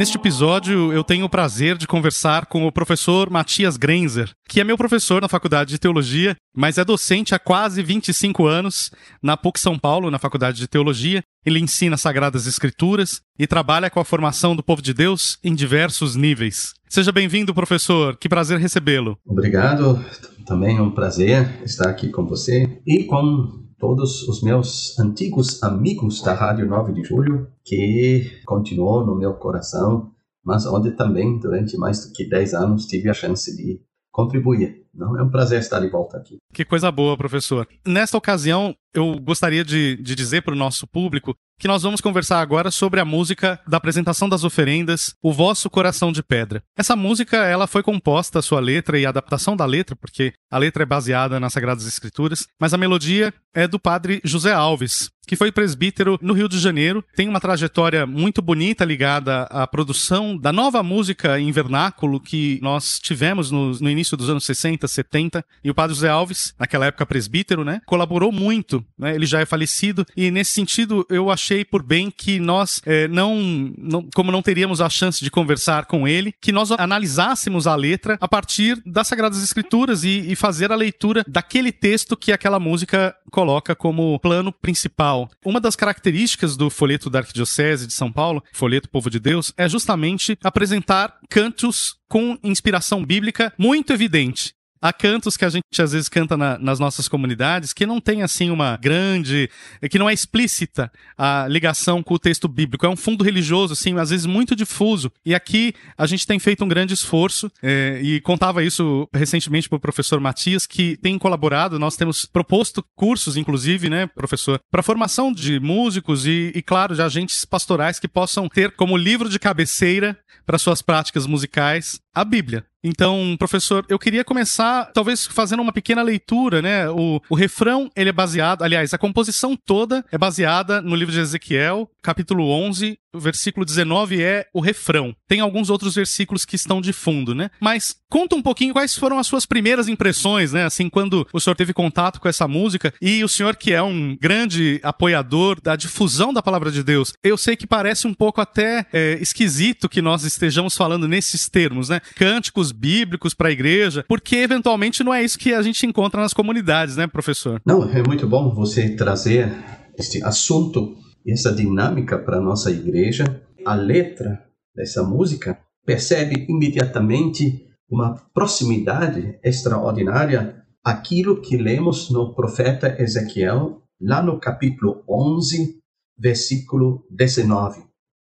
[0.04, 4.64] Neste episódio, eu tenho o prazer de conversar com o professor Matias Grenzer, que é
[4.66, 9.58] meu professor na Faculdade de Teologia, mas é docente há quase 25 anos na PUC
[9.58, 11.24] São Paulo, na Faculdade de Teologia.
[11.46, 16.18] Ele ensina Sagradas Escrituras e trabalha com a formação do povo de Deus em diversos
[16.18, 16.74] níveis.
[16.90, 18.18] Seja bem-vindo, professor.
[18.18, 19.18] Que prazer recebê-lo.
[19.26, 20.04] Obrigado.
[20.46, 26.22] Também é um prazer estar aqui com você e com todos os meus antigos amigos
[26.22, 30.10] da Rádio 9 de Julho, que continuou no meu coração,
[30.42, 33.82] mas onde também, durante mais do que 10 anos, tive a chance de
[34.14, 34.84] contribuir.
[34.94, 36.38] Não, é um prazer estar de volta aqui.
[36.54, 37.68] Que coisa boa, professor.
[37.86, 42.40] Nesta ocasião, eu gostaria de, de dizer para o nosso público que nós vamos conversar
[42.40, 46.62] agora sobre a música da apresentação das oferendas, O Vosso Coração de Pedra.
[46.78, 50.84] Essa música, ela foi composta, sua letra e a adaptação da letra, porque a letra
[50.84, 55.52] é baseada nas Sagradas Escrituras, mas a melodia é do padre José Alves, que foi
[55.52, 60.84] presbítero no Rio de Janeiro, tem uma trajetória muito bonita ligada à produção da nova
[60.84, 65.76] música em vernáculo que nós tivemos no, no início dos anos 60, 70, e o
[65.76, 70.30] padre José Alves, naquela época presbítero, né, colaborou muito, né, ele já é falecido, e
[70.30, 74.90] nesse sentido eu achei por bem que nós é, não, não, como não teríamos a
[74.90, 80.04] chance de conversar com ele, que nós analisássemos a letra a partir das Sagradas Escrituras
[80.04, 85.13] e, e fazer a leitura daquele texto que aquela música coloca como plano principal.
[85.46, 89.68] Uma das características do folheto da Arquidiocese de São Paulo, folheto Povo de Deus, é
[89.70, 94.54] justamente apresentar cantos com inspiração bíblica muito evidente.
[94.84, 98.22] Há cantos que a gente às vezes canta na, nas nossas comunidades que não tem
[98.22, 99.50] assim uma grande,
[99.90, 102.86] que não é explícita a ligação com o texto bíblico.
[102.86, 105.10] É um fundo religioso, assim, às vezes muito difuso.
[105.26, 109.78] E aqui a gente tem feito um grande esforço é, e contava isso recentemente para
[109.78, 111.80] o professor Matias, que tem colaborado.
[111.80, 117.02] Nós temos proposto cursos, inclusive, né, professor, para formação de músicos e, e, claro, de
[117.02, 122.66] agentes pastorais que possam ter como livro de cabeceira para suas práticas musicais a Bíblia.
[122.84, 126.90] Então, professor, eu queria começar talvez fazendo uma pequena leitura, né?
[126.90, 131.20] O, o refrão, ele é baseado, aliás, a composição toda é baseada no livro de
[131.20, 135.16] Ezequiel, capítulo 11, o versículo 19 é o refrão.
[135.28, 137.50] Tem alguns outros versículos que estão de fundo, né?
[137.60, 140.66] Mas conta um pouquinho quais foram as suas primeiras impressões, né?
[140.66, 144.18] Assim, quando o senhor teve contato com essa música e o senhor que é um
[144.20, 148.86] grande apoiador da difusão da palavra de Deus, eu sei que parece um pouco até
[148.92, 152.02] é, esquisito que nós estejamos falando nesses termos, né?
[152.16, 156.34] Cânticos bíblicos para a igreja, porque eventualmente não é isso que a gente encontra nas
[156.34, 157.62] comunidades, né, professor?
[157.66, 159.52] Não, é muito bom você trazer
[159.98, 160.98] este assunto
[161.32, 163.42] essa dinâmica para nossa igreja.
[163.66, 173.82] A letra dessa música percebe imediatamente uma proximidade extraordinária àquilo que lemos no profeta Ezequiel,
[174.02, 175.80] lá no capítulo 11,
[176.18, 177.84] versículo 19.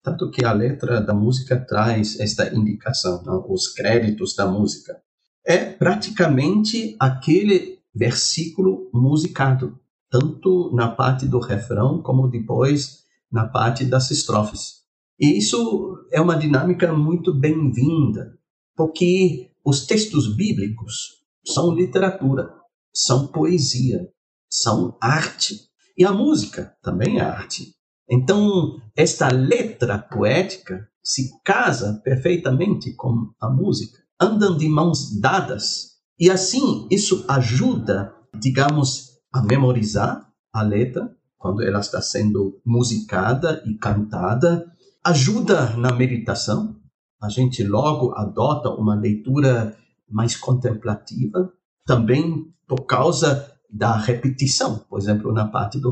[0.04, 3.46] Tanto que a letra da música traz esta indicação, não?
[3.52, 5.02] os créditos da música.
[5.46, 14.10] É praticamente aquele versículo musicado, tanto na parte do refrão como depois na parte das
[14.12, 14.80] estrofes.
[15.20, 18.38] E isso é uma dinâmica muito bem-vinda,
[18.76, 22.50] porque os textos bíblicos são literatura,
[22.94, 24.10] são poesia,
[24.50, 25.68] são arte.
[25.98, 27.76] E a música também é arte.
[28.10, 36.30] Então, esta letra poética se casa perfeitamente com a música, andam de mãos dadas, e
[36.30, 44.70] assim isso ajuda, digamos, a memorizar a letra quando ela está sendo musicada e cantada,
[45.04, 46.76] ajuda na meditação.
[47.22, 49.78] A gente logo adota uma leitura
[50.10, 51.52] mais contemplativa,
[51.86, 55.92] também por causa da repetição, por exemplo, na parte do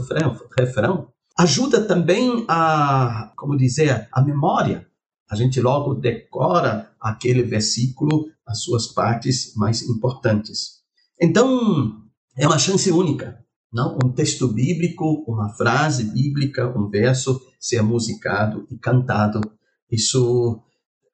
[0.58, 4.88] refrão, ajuda também a, como dizer, a memória.
[5.30, 10.82] A gente logo decora aquele versículo, as suas partes mais importantes.
[11.22, 12.07] Então,
[12.38, 13.40] é uma chance única,
[13.74, 13.98] não?
[14.04, 19.42] Um texto bíblico, uma frase bíblica, um verso ser musicado e cantado.
[19.92, 20.62] Isso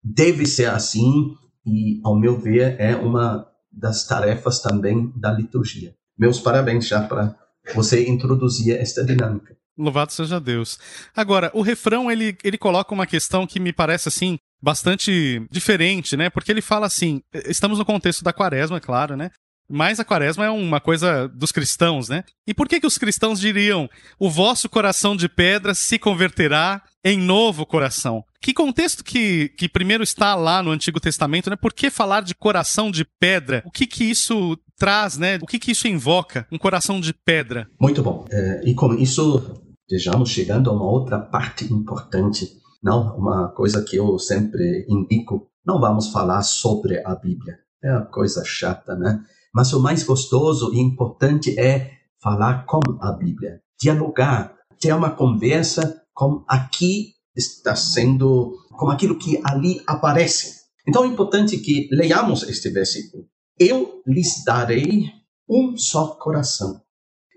[0.04, 1.34] deve ser assim
[1.66, 5.96] e, ao meu ver, é uma das tarefas também da liturgia.
[6.18, 7.36] Meus parabéns já para
[7.74, 9.56] você introduzir esta dinâmica.
[9.78, 10.78] Louvado seja Deus.
[11.16, 16.30] Agora, o refrão, ele, ele coloca uma questão que me parece, assim, bastante diferente, né?
[16.30, 19.32] Porque ele fala assim, estamos no contexto da quaresma, é claro, né?
[19.70, 22.24] Mas a quaresma é uma coisa dos cristãos, né?
[22.46, 27.18] E por que que os cristãos diriam, o vosso coração de pedra se converterá em
[27.18, 28.24] novo coração?
[28.42, 31.56] Que contexto que, que primeiro está lá no Antigo Testamento, né?
[31.56, 33.64] Por que falar de coração de pedra?
[33.66, 35.40] O que que isso traz, né?
[35.42, 36.46] O que que isso invoca?
[36.52, 37.68] Um coração de pedra.
[37.80, 38.26] Muito bom.
[38.30, 42.50] É, e com isso, estejamos chegando a uma outra parte importante.
[42.84, 47.60] Não, uma coisa que eu sempre indico, não vamos falar sobre a Bíblia.
[47.82, 49.24] É uma coisa chata, né?
[49.54, 56.02] Mas o mais gostoso e importante é falar com a Bíblia, dialogar, ter uma conversa
[56.14, 60.64] com aqui está sendo, com aquilo que ali aparece.
[60.88, 63.26] Então é importante que leiamos este versículo.
[63.60, 65.12] Eu lhes darei
[65.50, 66.82] um só coração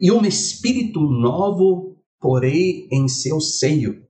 [0.01, 4.05] e um espírito novo porei em seu seio.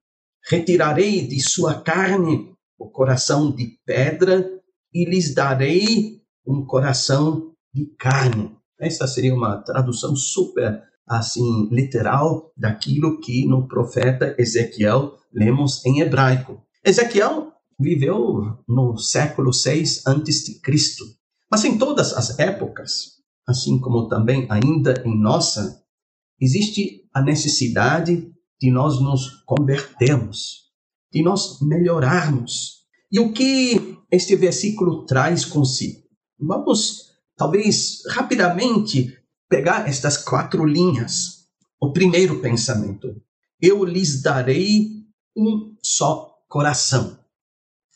[0.49, 4.49] Retirarei de sua carne o coração de pedra
[4.93, 8.57] e lhes darei um coração de carne.
[8.81, 16.63] Essa seria uma tradução super assim literal daquilo que no profeta Ezequiel lemos em hebraico.
[16.83, 21.05] Ezequiel viveu no século 6 antes de Cristo.
[21.51, 25.83] Mas em todas as épocas, assim como também ainda em nossa,
[26.41, 30.71] existe a necessidade de nós nos convertermos,
[31.13, 32.87] de nós melhorarmos.
[33.13, 36.07] E o que este versículo traz consigo?
[36.41, 37.06] Vamos
[37.37, 39.17] talvez rapidamente
[39.49, 41.47] pegar estas quatro linhas.
[41.81, 43.15] O primeiro pensamento:
[43.61, 45.05] eu lhes darei
[45.37, 47.19] um só coração.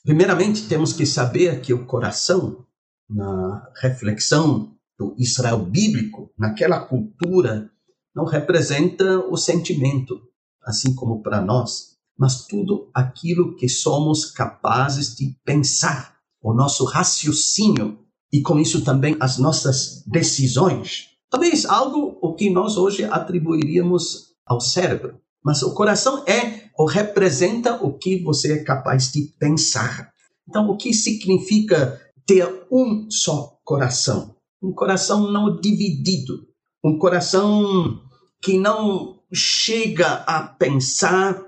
[0.05, 2.65] Primeiramente, temos que saber que o coração,
[3.09, 7.71] na reflexão do Israel bíblico, naquela cultura,
[8.15, 10.21] não representa o sentimento,
[10.63, 16.19] assim como para nós, mas tudo aquilo que somos capazes de pensar.
[16.43, 17.99] O nosso raciocínio
[18.33, 21.09] e com isso também as nossas decisões.
[21.29, 27.75] Talvez algo o que nós hoje atribuiríamos ao cérebro, mas o coração é ou representa
[27.85, 30.13] o que você é capaz de pensar.
[30.49, 34.35] Então, o que significa ter um só coração?
[34.63, 36.47] Um coração não dividido,
[36.85, 38.01] um coração
[38.43, 41.47] que não chega a pensar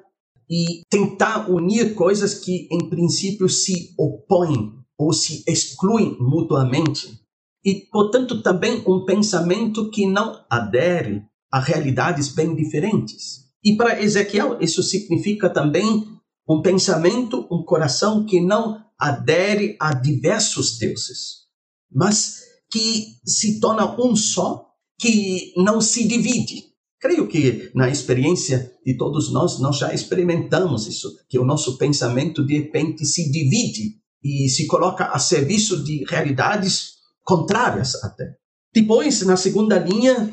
[0.49, 7.21] e tentar unir coisas que, em princípio, se opõem ou se excluem mutuamente.
[7.65, 13.43] E, portanto, também um pensamento que não adere a realidades bem diferentes.
[13.65, 16.07] E para Ezequiel, isso significa também
[16.49, 21.47] um pensamento, um coração que não adere a diversos deuses,
[21.91, 22.41] mas
[22.71, 24.67] que se torna um só,
[25.01, 26.65] que não se divide.
[27.01, 32.47] Creio que na experiência de todos nós, nós já experimentamos isso, que o nosso pensamento
[32.47, 38.37] de repente se divide e se coloca a serviço de realidades contrárias até.
[38.73, 40.33] Depois, na segunda linha,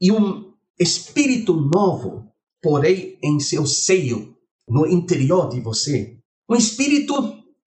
[0.00, 2.30] e um espírito novo
[2.62, 4.36] porei em seu seio,
[4.68, 6.18] no interior de você.
[6.48, 7.14] Um espírito,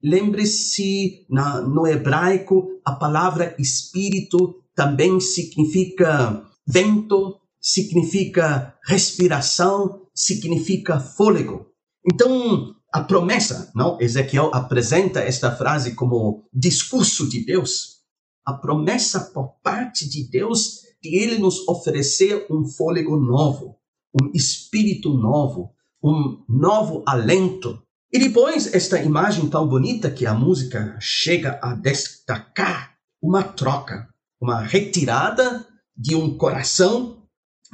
[0.04, 11.68] lembre-se, no hebraico, a palavra espírito também significa vento, significa respiração, significa fôlego.
[12.06, 13.98] Então, a promessa, não?
[14.02, 18.02] Ezequiel apresenta esta frase como discurso de Deus.
[18.46, 23.78] A promessa por parte de Deus de ele nos oferecer um fôlego novo,
[24.14, 25.74] um espírito novo,
[26.04, 27.82] um novo alento.
[28.12, 34.62] E depois, esta imagem tão bonita que a música chega a destacar, uma troca, uma
[34.62, 35.66] retirada
[35.96, 37.24] de um coração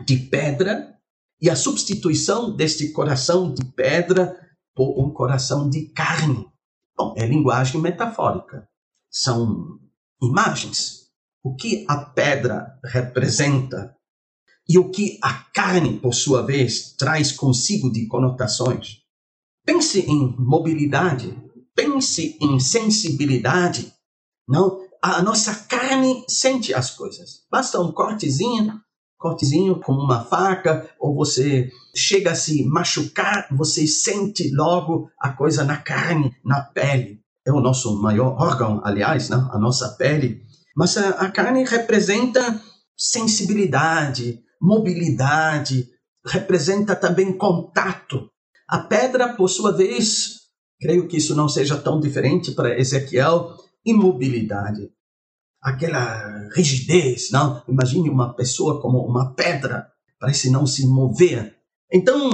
[0.06, 0.96] de pedra
[1.42, 4.47] e a substituição deste coração de pedra
[4.78, 6.48] por um coração de carne.
[6.96, 8.70] Bom, é linguagem metafórica.
[9.10, 9.80] São
[10.22, 11.08] imagens.
[11.44, 13.98] O que a pedra representa
[14.70, 19.02] e o que a carne, por sua vez, traz consigo de conotações.
[19.66, 21.36] Pense em mobilidade,
[21.76, 23.92] pense em sensibilidade.
[24.48, 27.46] Não, a nossa carne sente as coisas.
[27.50, 28.80] Basta um cortezinho
[29.28, 35.64] cortezinho com uma faca, ou você chega a se machucar, você sente logo a coisa
[35.64, 37.20] na carne, na pele.
[37.46, 39.48] É o nosso maior órgão, aliás, né?
[39.52, 40.42] a nossa pele.
[40.76, 42.62] Mas a, a carne representa
[42.96, 45.88] sensibilidade, mobilidade,
[46.26, 48.30] representa também contato.
[48.68, 50.42] A pedra, por sua vez,
[50.80, 53.56] creio que isso não seja tão diferente para Ezequiel,
[53.86, 54.90] imobilidade
[55.68, 57.62] aquela rigidez, não?
[57.68, 61.58] Imagine uma pessoa como uma pedra, parece não se mover.
[61.92, 62.30] Então,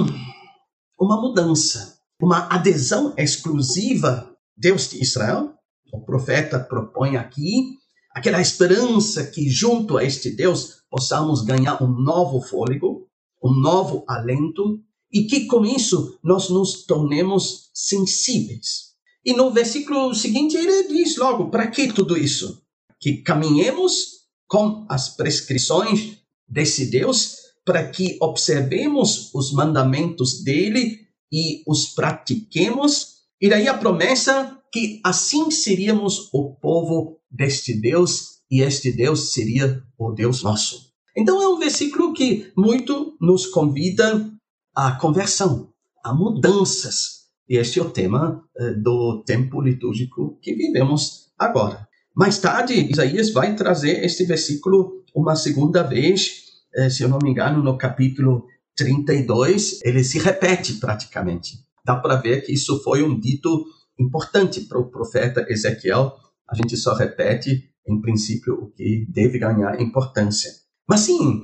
[0.98, 5.52] uma mudança, uma adesão exclusiva, Deus de Israel,
[5.92, 7.76] o profeta propõe aqui,
[8.14, 13.08] aquela esperança que junto a este Deus possamos ganhar um novo fôlego,
[13.42, 14.80] um novo alento,
[15.12, 18.94] e que com isso nós nos tornemos sensíveis.
[19.24, 22.63] E no versículo seguinte ele diz logo: para que tudo isso?
[23.04, 26.16] Que caminhemos com as prescrições
[26.48, 31.00] desse Deus para que observemos os mandamentos dele
[31.30, 33.16] e os pratiquemos.
[33.38, 39.82] E daí a promessa que assim seríamos o povo deste Deus e este Deus seria
[39.98, 40.90] o Deus nosso.
[41.14, 44.32] Então é um versículo que muito nos convida
[44.74, 45.68] à conversão,
[46.02, 47.26] a mudanças.
[47.46, 51.86] E este é o tema eh, do tempo litúrgico que vivemos agora.
[52.16, 57.30] Mais tarde, Isaías vai trazer este versículo uma segunda vez, eh, se eu não me
[57.30, 58.46] engano, no capítulo
[58.76, 61.58] 32, ele se repete praticamente.
[61.84, 63.64] Dá para ver que isso foi um dito
[63.98, 66.16] importante para o profeta Ezequiel.
[66.48, 70.52] A gente só repete, em princípio, o que deve ganhar importância.
[70.88, 71.42] Mas sim,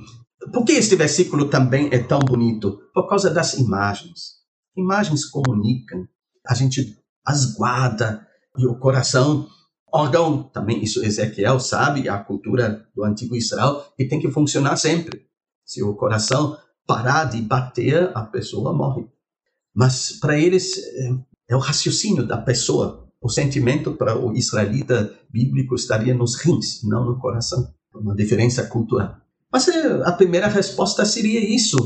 [0.53, 2.79] por que este versículo também é tão bonito?
[2.93, 4.39] Por causa das imagens.
[4.77, 6.07] Imagens comunicam,
[6.47, 8.25] a gente as guarda
[8.57, 9.47] e o coração
[9.91, 15.25] órgão, também isso Ezequiel sabe, a cultura do antigo Israel, que tem que funcionar sempre.
[15.65, 19.05] Se o coração parar de bater, a pessoa morre.
[19.73, 21.11] Mas para eles é,
[21.49, 23.07] é o raciocínio da pessoa.
[23.21, 27.73] O sentimento para o israelita bíblico estaria nos rins, não no coração.
[27.93, 29.17] Uma diferença cultural.
[29.51, 31.77] Mas é, a primeira resposta seria isso.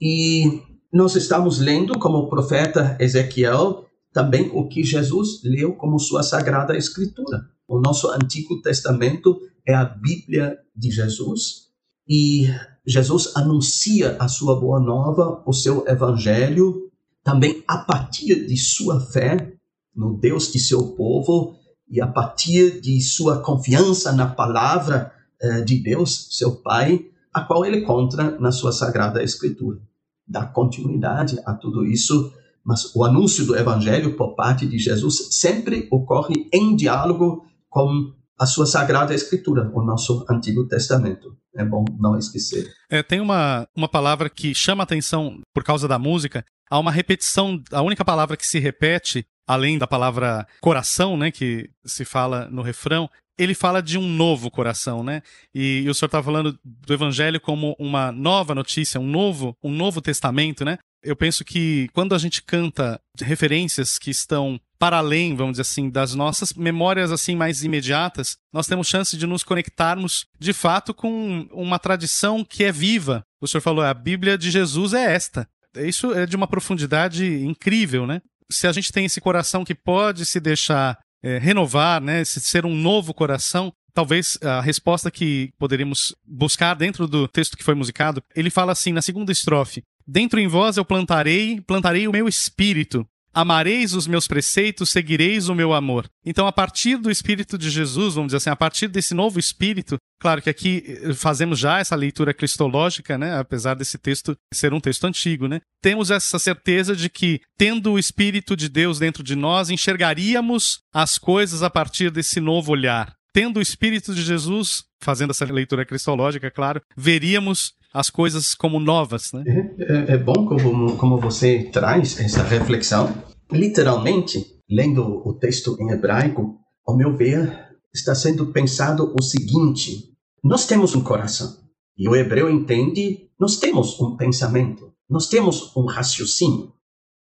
[0.00, 6.22] E nós estamos lendo como o profeta Ezequiel também o que Jesus leu como sua
[6.22, 7.48] sagrada escritura.
[7.66, 11.70] O nosso Antigo Testamento é a Bíblia de Jesus
[12.08, 12.48] e
[12.84, 16.90] Jesus anuncia a sua boa nova, o seu evangelho,
[17.22, 19.52] também a partir de sua fé
[19.94, 21.56] no Deus de seu povo
[21.88, 27.64] e a partir de sua confiança na palavra uh, de Deus, seu Pai, a qual
[27.64, 29.78] ele encontra na sua Sagrada Escritura.
[30.26, 32.32] Dá continuidade a tudo isso,
[32.70, 38.46] mas o anúncio do Evangelho por parte de Jesus sempre ocorre em diálogo com a
[38.46, 41.36] sua Sagrada Escritura, o nosso Antigo Testamento.
[41.56, 42.70] É bom não esquecer.
[42.88, 46.44] É, tem uma, uma palavra que chama atenção por causa da música.
[46.70, 51.68] Há uma repetição, a única palavra que se repete, além da palavra coração, né, que
[51.84, 55.22] se fala no refrão, ele fala de um novo coração, né?
[55.52, 59.72] E, e o senhor estava falando do evangelho como uma nova notícia, um novo, um
[59.72, 60.78] novo testamento, né?
[61.02, 65.90] Eu penso que quando a gente canta referências que estão para além, vamos dizer assim,
[65.90, 71.46] das nossas memórias assim mais imediatas, nós temos chance de nos conectarmos de fato com
[71.52, 73.22] uma tradição que é viva.
[73.40, 75.46] O senhor falou, a Bíblia de Jesus é esta.
[75.76, 78.20] Isso é de uma profundidade incrível, né?
[78.50, 82.74] Se a gente tem esse coração que pode se deixar é, renovar, né, ser um
[82.74, 88.50] novo coração, talvez a resposta que poderíamos buscar dentro do texto que foi musicado, ele
[88.50, 93.06] fala assim na segunda estrofe: Dentro em vós eu plantarei, plantarei o meu espírito.
[93.32, 96.10] Amareis os meus preceitos, seguireis o meu amor.
[96.26, 99.98] Então, a partir do Espírito de Jesus, vamos dizer assim, a partir desse novo Espírito,
[100.20, 103.38] claro que aqui eh, fazemos já essa leitura cristológica, né?
[103.38, 105.60] Apesar desse texto ser um texto antigo, né?
[105.80, 111.16] Temos essa certeza de que, tendo o Espírito de Deus dentro de nós, enxergaríamos as
[111.18, 113.14] coisas a partir desse novo olhar.
[113.32, 119.32] Tendo o Espírito de Jesus, fazendo essa leitura cristológica, claro, veríamos as coisas como novas,
[119.32, 119.44] né?
[119.46, 123.14] É, é, é bom como, como você traz essa reflexão.
[123.50, 130.12] Literalmente, lendo o texto em hebraico, ao meu ver, está sendo pensado o seguinte:
[130.42, 131.58] nós temos um coração
[131.96, 136.72] e o hebreu entende, nós temos um pensamento, nós temos um raciocínio,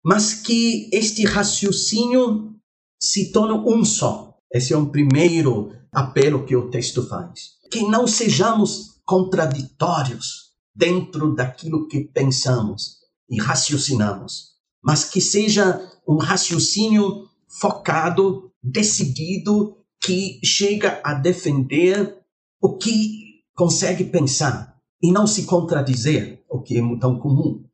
[0.03, 2.55] mas que este raciocínio
[3.01, 4.35] se torne um só.
[4.53, 7.57] Esse é um primeiro apelo que o texto faz.
[7.71, 17.27] Que não sejamos contraditórios, dentro daquilo que pensamos e raciocinamos, mas que seja um raciocínio
[17.47, 22.15] focado, decidido, que chega a defender
[22.61, 27.65] o que consegue pensar e não se contradizer, o que é tão comum.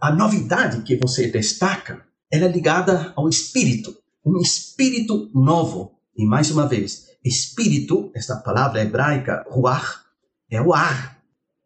[0.00, 5.98] A novidade que você destaca ela é ligada ao espírito, um espírito novo.
[6.16, 10.00] E mais uma vez, espírito, esta palavra hebraica, ruach,
[10.50, 11.18] é o ar,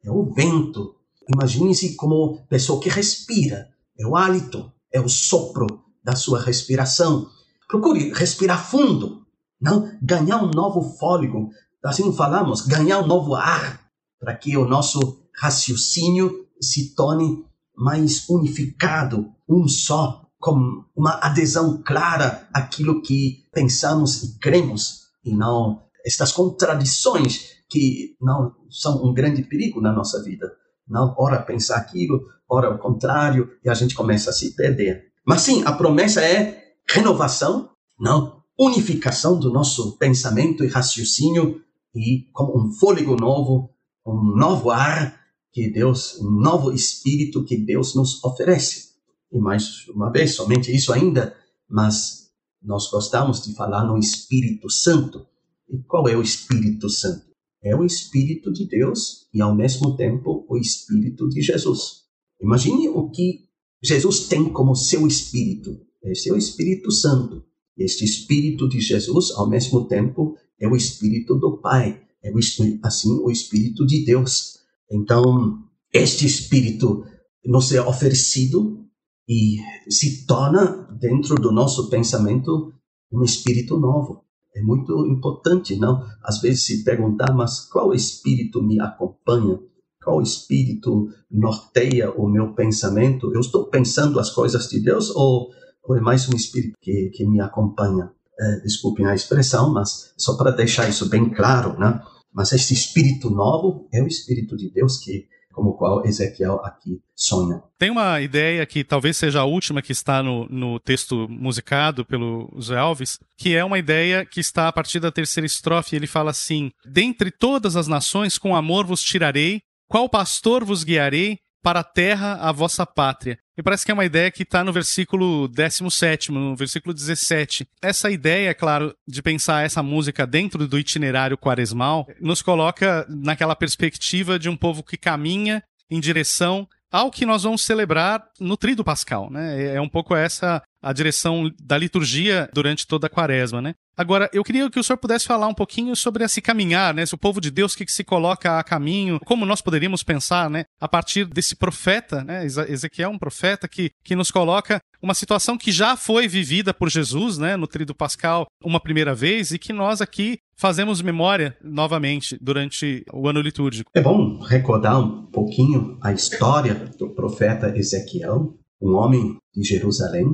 [0.04, 0.94] é o vento.
[1.28, 5.66] Imagine-se como pessoa que respira, é o hálito, é o sopro
[6.02, 7.28] da sua respiração.
[7.68, 9.26] Procure respirar fundo,
[9.60, 11.50] não ganhar um novo fôlego,
[11.84, 13.80] assim falamos, ganhar um novo ar,
[14.20, 17.44] para que o nosso raciocínio se torne
[17.76, 25.82] mais unificado, um só, com uma adesão clara àquilo que pensamos e cremos, e não
[26.04, 30.50] estas contradições que não são um grande perigo na nossa vida.
[30.88, 35.12] Não, ora pensar aquilo, ora o contrário, e a gente começa a se perder.
[35.26, 41.62] Mas sim, a promessa é renovação, não, unificação do nosso pensamento e raciocínio
[41.94, 43.70] e com um fôlego novo,
[44.06, 45.20] um novo ar
[45.52, 48.88] que Deus, um novo espírito que Deus nos oferece.
[49.30, 51.36] E mais uma vez, somente isso ainda,
[51.68, 52.27] mas
[52.62, 55.26] nós gostamos de falar no Espírito Santo.
[55.68, 57.28] E qual é o Espírito Santo?
[57.62, 62.04] é o Espírito de Deus e, ao mesmo tempo, o Espírito de Jesus.
[62.40, 63.48] Imagine o que
[63.82, 65.78] Jesus tem como seu Espírito.
[66.04, 67.44] É seu Espírito Santo.
[67.76, 72.00] Este Espírito de Jesus, ao mesmo tempo, é o Espírito do Pai.
[72.22, 72.38] É o,
[72.82, 74.58] assim o Espírito de Deus.
[74.90, 77.04] Então, este Espírito
[77.44, 78.87] nos é oferecido
[79.28, 79.58] e
[79.88, 82.72] se torna, dentro do nosso pensamento,
[83.12, 84.24] um Espírito novo
[84.58, 86.04] é muito importante, não?
[86.22, 89.58] Às vezes se perguntar, mas qual espírito me acompanha?
[90.02, 93.32] Qual espírito norteia o meu pensamento?
[93.32, 95.50] Eu estou pensando as coisas de Deus ou,
[95.84, 98.10] ou é mais um espírito que, que me acompanha?
[98.40, 102.00] É, desculpem a expressão, mas só para deixar isso bem claro, né?
[102.32, 105.26] Mas este espírito novo é o espírito de Deus que
[105.58, 107.60] como qual Ezequiel aqui sonha.
[107.76, 112.48] Tem uma ideia que talvez seja a última que está no, no texto musicado pelo
[112.62, 115.96] Zé Alves, que é uma ideia que está a partir da terceira estrofe.
[115.96, 121.38] Ele fala assim: Dentre todas as nações, com amor vos tirarei, qual pastor vos guiarei?
[121.62, 123.38] para a terra, a vossa pátria.
[123.58, 127.68] E parece que é uma ideia que está no versículo 17, no versículo 17.
[127.82, 134.38] Essa ideia, claro, de pensar essa música dentro do itinerário quaresmal, nos coloca naquela perspectiva
[134.38, 139.28] de um povo que caminha em direção ao que nós vamos celebrar no Tríduo Pascal,
[139.28, 139.74] né?
[139.74, 143.74] É um pouco essa a direção da liturgia durante toda a quaresma, né?
[143.96, 147.04] Agora, eu queria que o senhor pudesse falar um pouquinho sobre esse caminhar, né?
[147.04, 150.66] Se o povo de Deus que, se coloca a caminho, como nós poderíamos pensar, né?
[150.80, 152.46] A partir desse profeta, né?
[152.46, 156.88] Ezequiel é um profeta que, que nos coloca uma situação que já foi vivida por
[156.88, 157.56] Jesus, né?
[157.56, 163.28] No Trido Pascal, uma primeira vez, e que nós aqui fazemos memória novamente durante o
[163.28, 163.90] ano litúrgico.
[163.94, 170.24] É bom recordar um pouquinho a história do profeta Ezequiel, um homem de Jerusalém,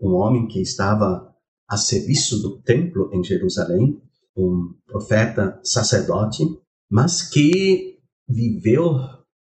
[0.00, 1.34] um homem que estava
[1.68, 4.00] a serviço do templo em Jerusalém,
[4.36, 6.44] um profeta sacerdote,
[6.90, 8.96] mas que viveu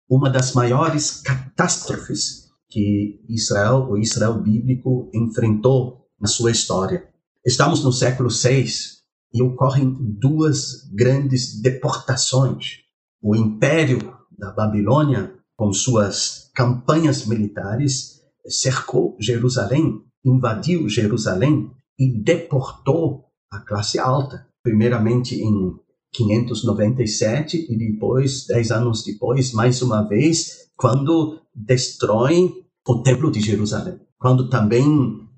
[0.09, 7.09] uma das maiores catástrofes que Israel, o Israel bíblico, enfrentou na sua história.
[7.45, 8.67] Estamos no século VI
[9.33, 12.81] e ocorrem duas grandes deportações.
[13.23, 13.99] O Império
[14.31, 24.47] da Babilônia, com suas campanhas militares, cercou Jerusalém, invadiu Jerusalém e deportou a classe alta,
[24.63, 25.75] primeiramente em
[26.13, 32.53] 597 e depois, dez anos depois, mais uma vez, quando destrói
[32.87, 34.85] o Templo de Jerusalém, quando também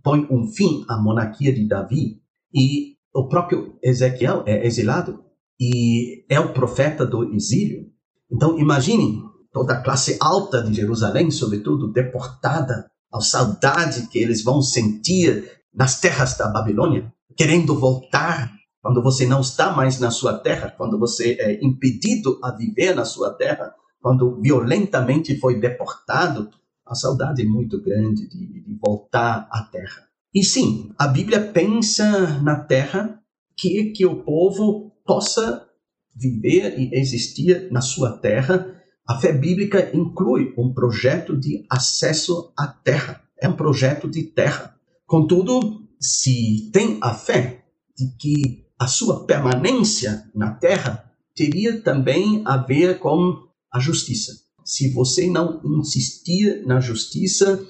[0.03, 2.20] põe um fim à monarquia de Davi
[2.53, 5.24] e o próprio Ezequiel é exilado
[5.61, 7.87] e é o profeta do exílio.
[8.30, 9.22] Então imaginem
[9.53, 16.01] toda a classe alta de Jerusalém, sobretudo deportada, a saudade que eles vão sentir nas
[16.01, 18.53] terras da Babilônia, querendo voltar
[18.83, 23.05] quando você não está mais na sua terra, quando você é impedido a viver na
[23.05, 26.51] sua terra, quando violentamente foi deportado,
[26.85, 30.03] a saudade é muito grande de, de voltar à terra.
[30.35, 33.19] E sim, a Bíblia pensa na terra
[33.57, 35.67] que que o povo possa
[36.15, 38.83] viver e existir na sua terra.
[39.07, 43.23] A fé bíblica inclui um projeto de acesso à terra.
[43.39, 44.75] É um projeto de terra.
[45.07, 47.65] Contudo, se tem a fé
[47.97, 54.33] de que a sua permanência na terra teria também a ver com a justiça.
[54.65, 57.63] Se você não insistir na justiça,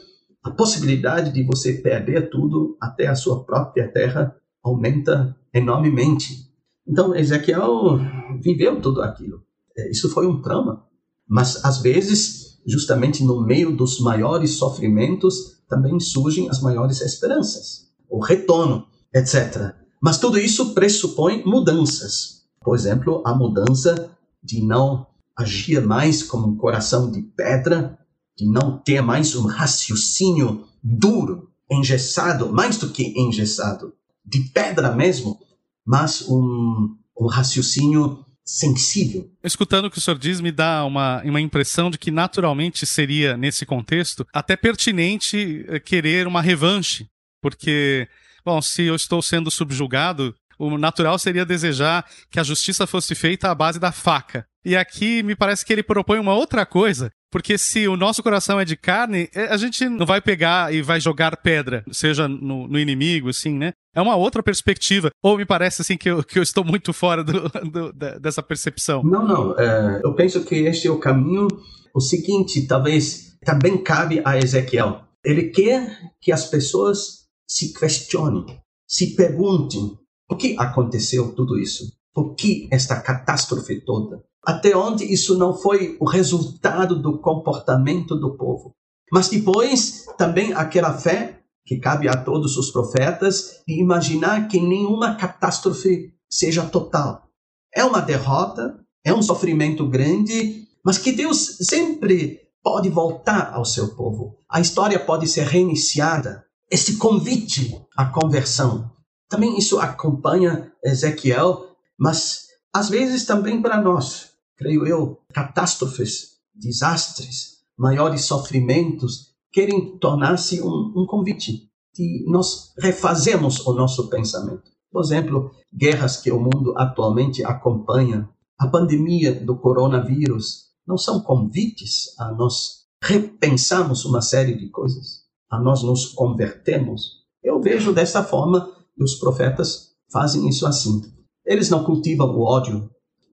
[0.43, 6.49] a possibilidade de você perder tudo, até a sua própria terra, aumenta enormemente.
[6.87, 7.99] Então, Ezequiel
[8.41, 9.43] viveu tudo aquilo.
[9.77, 10.85] É, isso foi um trauma.
[11.29, 18.21] Mas, às vezes, justamente no meio dos maiores sofrimentos, também surgem as maiores esperanças, o
[18.21, 19.75] retorno, etc.
[20.03, 22.45] Mas tudo isso pressupõe mudanças.
[22.63, 24.11] Por exemplo, a mudança
[24.43, 25.07] de não
[25.37, 27.99] agir mais como um coração de pedra,
[28.37, 33.93] de não ter mais um raciocínio duro, engessado, mais do que engessado,
[34.25, 35.39] de pedra mesmo,
[35.85, 39.31] mas um, um raciocínio sensível.
[39.43, 43.37] Escutando o que o senhor diz, me dá uma, uma impressão de que naturalmente seria,
[43.37, 47.09] nesse contexto, até pertinente eh, querer uma revanche.
[47.41, 48.09] Porque,
[48.45, 53.51] bom, se eu estou sendo subjugado, o natural seria desejar que a justiça fosse feita
[53.51, 54.47] à base da faca.
[54.65, 58.59] E aqui me parece que ele propõe uma outra coisa, porque se o nosso coração
[58.59, 62.67] é de carne, é, a gente não vai pegar e vai jogar pedra, seja no,
[62.67, 63.73] no inimigo, assim, né?
[63.95, 65.11] É uma outra perspectiva.
[65.23, 69.03] Ou me parece assim que eu, que eu estou muito fora do, do, dessa percepção?
[69.03, 69.59] Não, não.
[69.59, 71.49] É, eu penso que este é o caminho.
[71.95, 75.03] O seguinte, talvez também cabe a Ezequiel.
[75.25, 78.47] Ele quer que as pessoas se questionem,
[78.89, 81.93] se perguntem por que aconteceu tudo isso?
[82.13, 84.25] Por que esta catástrofe toda?
[84.47, 88.75] Até onde isso não foi o resultado do comportamento do povo?
[89.13, 95.15] Mas depois também aquela fé que cabe a todos os profetas de imaginar que nenhuma
[95.15, 97.29] catástrofe seja total.
[97.75, 103.95] É uma derrota, é um sofrimento grande, mas que Deus sempre pode voltar ao seu
[103.95, 104.37] povo.
[104.49, 106.45] A história pode ser reiniciada.
[106.71, 108.95] Esse convite à conversão
[109.35, 118.25] também isso acompanha Ezequiel, mas às vezes também para nós, creio eu, catástrofes, desastres, maiores
[118.25, 124.71] sofrimentos querem tornar-se um, um convite de nós refazermos o nosso pensamento.
[124.91, 128.29] Por exemplo, guerras que o mundo atualmente acompanha,
[128.59, 135.59] a pandemia do coronavírus, não são convites a nós repensarmos uma série de coisas, a
[135.59, 137.25] nós nos convertermos.
[137.43, 141.03] Eu vejo dessa forma e os profetas fazem isso assim.
[141.45, 142.91] Eles não cultivam o ódio,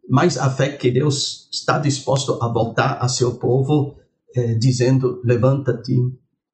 [0.09, 3.97] mas a fé que Deus está disposto a voltar a seu povo,
[4.35, 5.95] eh, dizendo: levanta-te,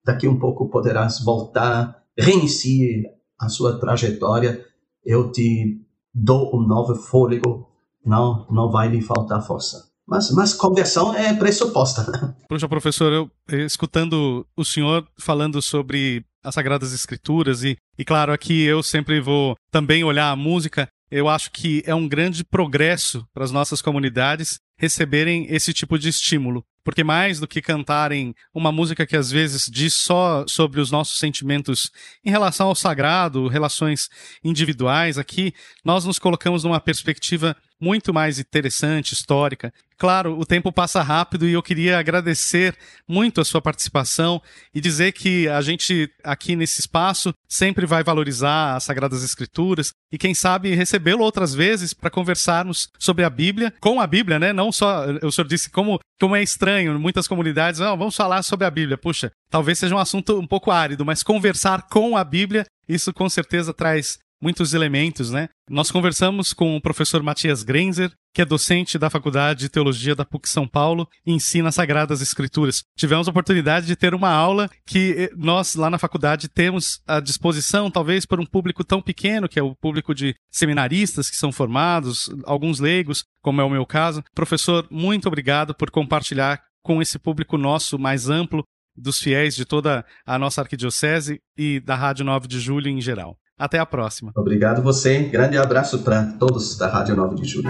[0.06, 3.06] daqui um pouco poderás voltar, reinicie
[3.40, 4.66] a sua trajetória,
[5.06, 5.82] eu te
[6.14, 7.68] dou um novo fôlego,
[8.06, 9.88] não, não vai lhe faltar força.
[10.08, 12.10] Mas, mas conversão é pressuposta.
[12.10, 12.34] Né?
[12.48, 13.30] Puxa, professor, eu
[13.66, 19.56] escutando o senhor falando sobre as Sagradas Escrituras e, e claro, aqui eu sempre vou
[19.70, 20.88] também olhar a música.
[21.10, 26.10] Eu acho que é um grande progresso para as nossas comunidades receberem esse tipo de
[26.10, 26.66] estímulo.
[26.84, 31.18] Porque mais do que cantarem uma música que às vezes diz só sobre os nossos
[31.18, 31.92] sentimentos
[32.24, 34.08] em relação ao sagrado, relações
[34.44, 35.54] individuais, aqui
[35.84, 39.74] nós nos colocamos numa perspectiva muito mais interessante, histórica.
[39.98, 44.40] Claro, o tempo passa rápido e eu queria agradecer muito a sua participação
[44.74, 50.18] e dizer que a gente aqui nesse espaço sempre vai valorizar as Sagradas Escrituras e
[50.18, 54.54] quem sabe recebê-lo outras vezes para conversarmos sobre a Bíblia, com a Bíblia, né?
[54.54, 58.68] Não só, o senhor disse como, como é estranho, muitas comunidades, não, vamos falar sobre
[58.68, 59.00] a Bíblia.
[59.00, 63.28] Puxa, talvez seja um assunto um pouco árido, mas conversar com a Bíblia, isso com
[63.28, 65.50] certeza traz muitos elementos, né?
[65.70, 70.24] Nós conversamos com o professor Matias Grenzer, que é docente da Faculdade de Teologia da
[70.24, 72.84] PUC São Paulo e ensina Sagradas Escrituras.
[72.96, 77.20] Tivemos a oportunidade de ter uma aula que eh, nós lá na faculdade temos à
[77.20, 81.52] disposição, talvez para um público tão pequeno, que é o público de seminaristas que são
[81.52, 84.24] formados, alguns leigos, como é o meu caso.
[84.36, 88.64] Professor, muito obrigado por compartilhar com esse público nosso mais amplo
[88.96, 93.38] dos fiéis de toda a nossa arquidiocese e da Rádio 9 de Julho em geral.
[93.58, 94.32] Até a próxima.
[94.36, 95.18] Obrigado você.
[95.24, 97.70] Grande abraço para todos da Rádio 9 de Julho.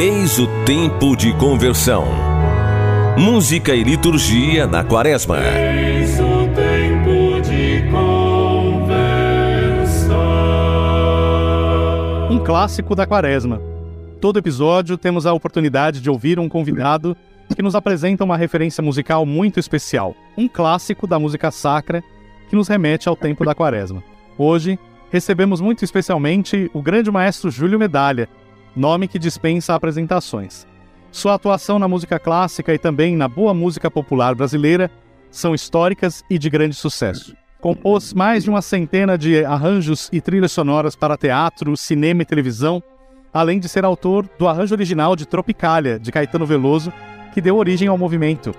[0.00, 2.06] Eis o tempo de conversão.
[3.18, 5.38] Música e liturgia na quaresma.
[5.40, 8.78] Eis o tempo de conversão.
[12.30, 13.60] Um clássico da quaresma.
[14.18, 17.14] Todo episódio temos a oportunidade de ouvir um convidado
[17.54, 20.14] que nos apresenta uma referência musical muito especial.
[20.38, 22.02] Um clássico da música sacra
[22.48, 24.02] que nos remete ao tempo da quaresma.
[24.38, 24.78] Hoje,
[25.10, 28.28] recebemos muito especialmente o grande maestro Júlio Medalha,
[28.76, 30.64] nome que dispensa apresentações.
[31.10, 34.88] Sua atuação na música clássica e também na boa música popular brasileira
[35.28, 37.34] são históricas e de grande sucesso.
[37.60, 42.80] Compôs mais de uma centena de arranjos e trilhas sonoras para teatro, cinema e televisão,
[43.34, 46.92] além de ser autor do arranjo original de Tropicália, de Caetano Veloso,
[47.34, 48.54] que deu origem ao movimento.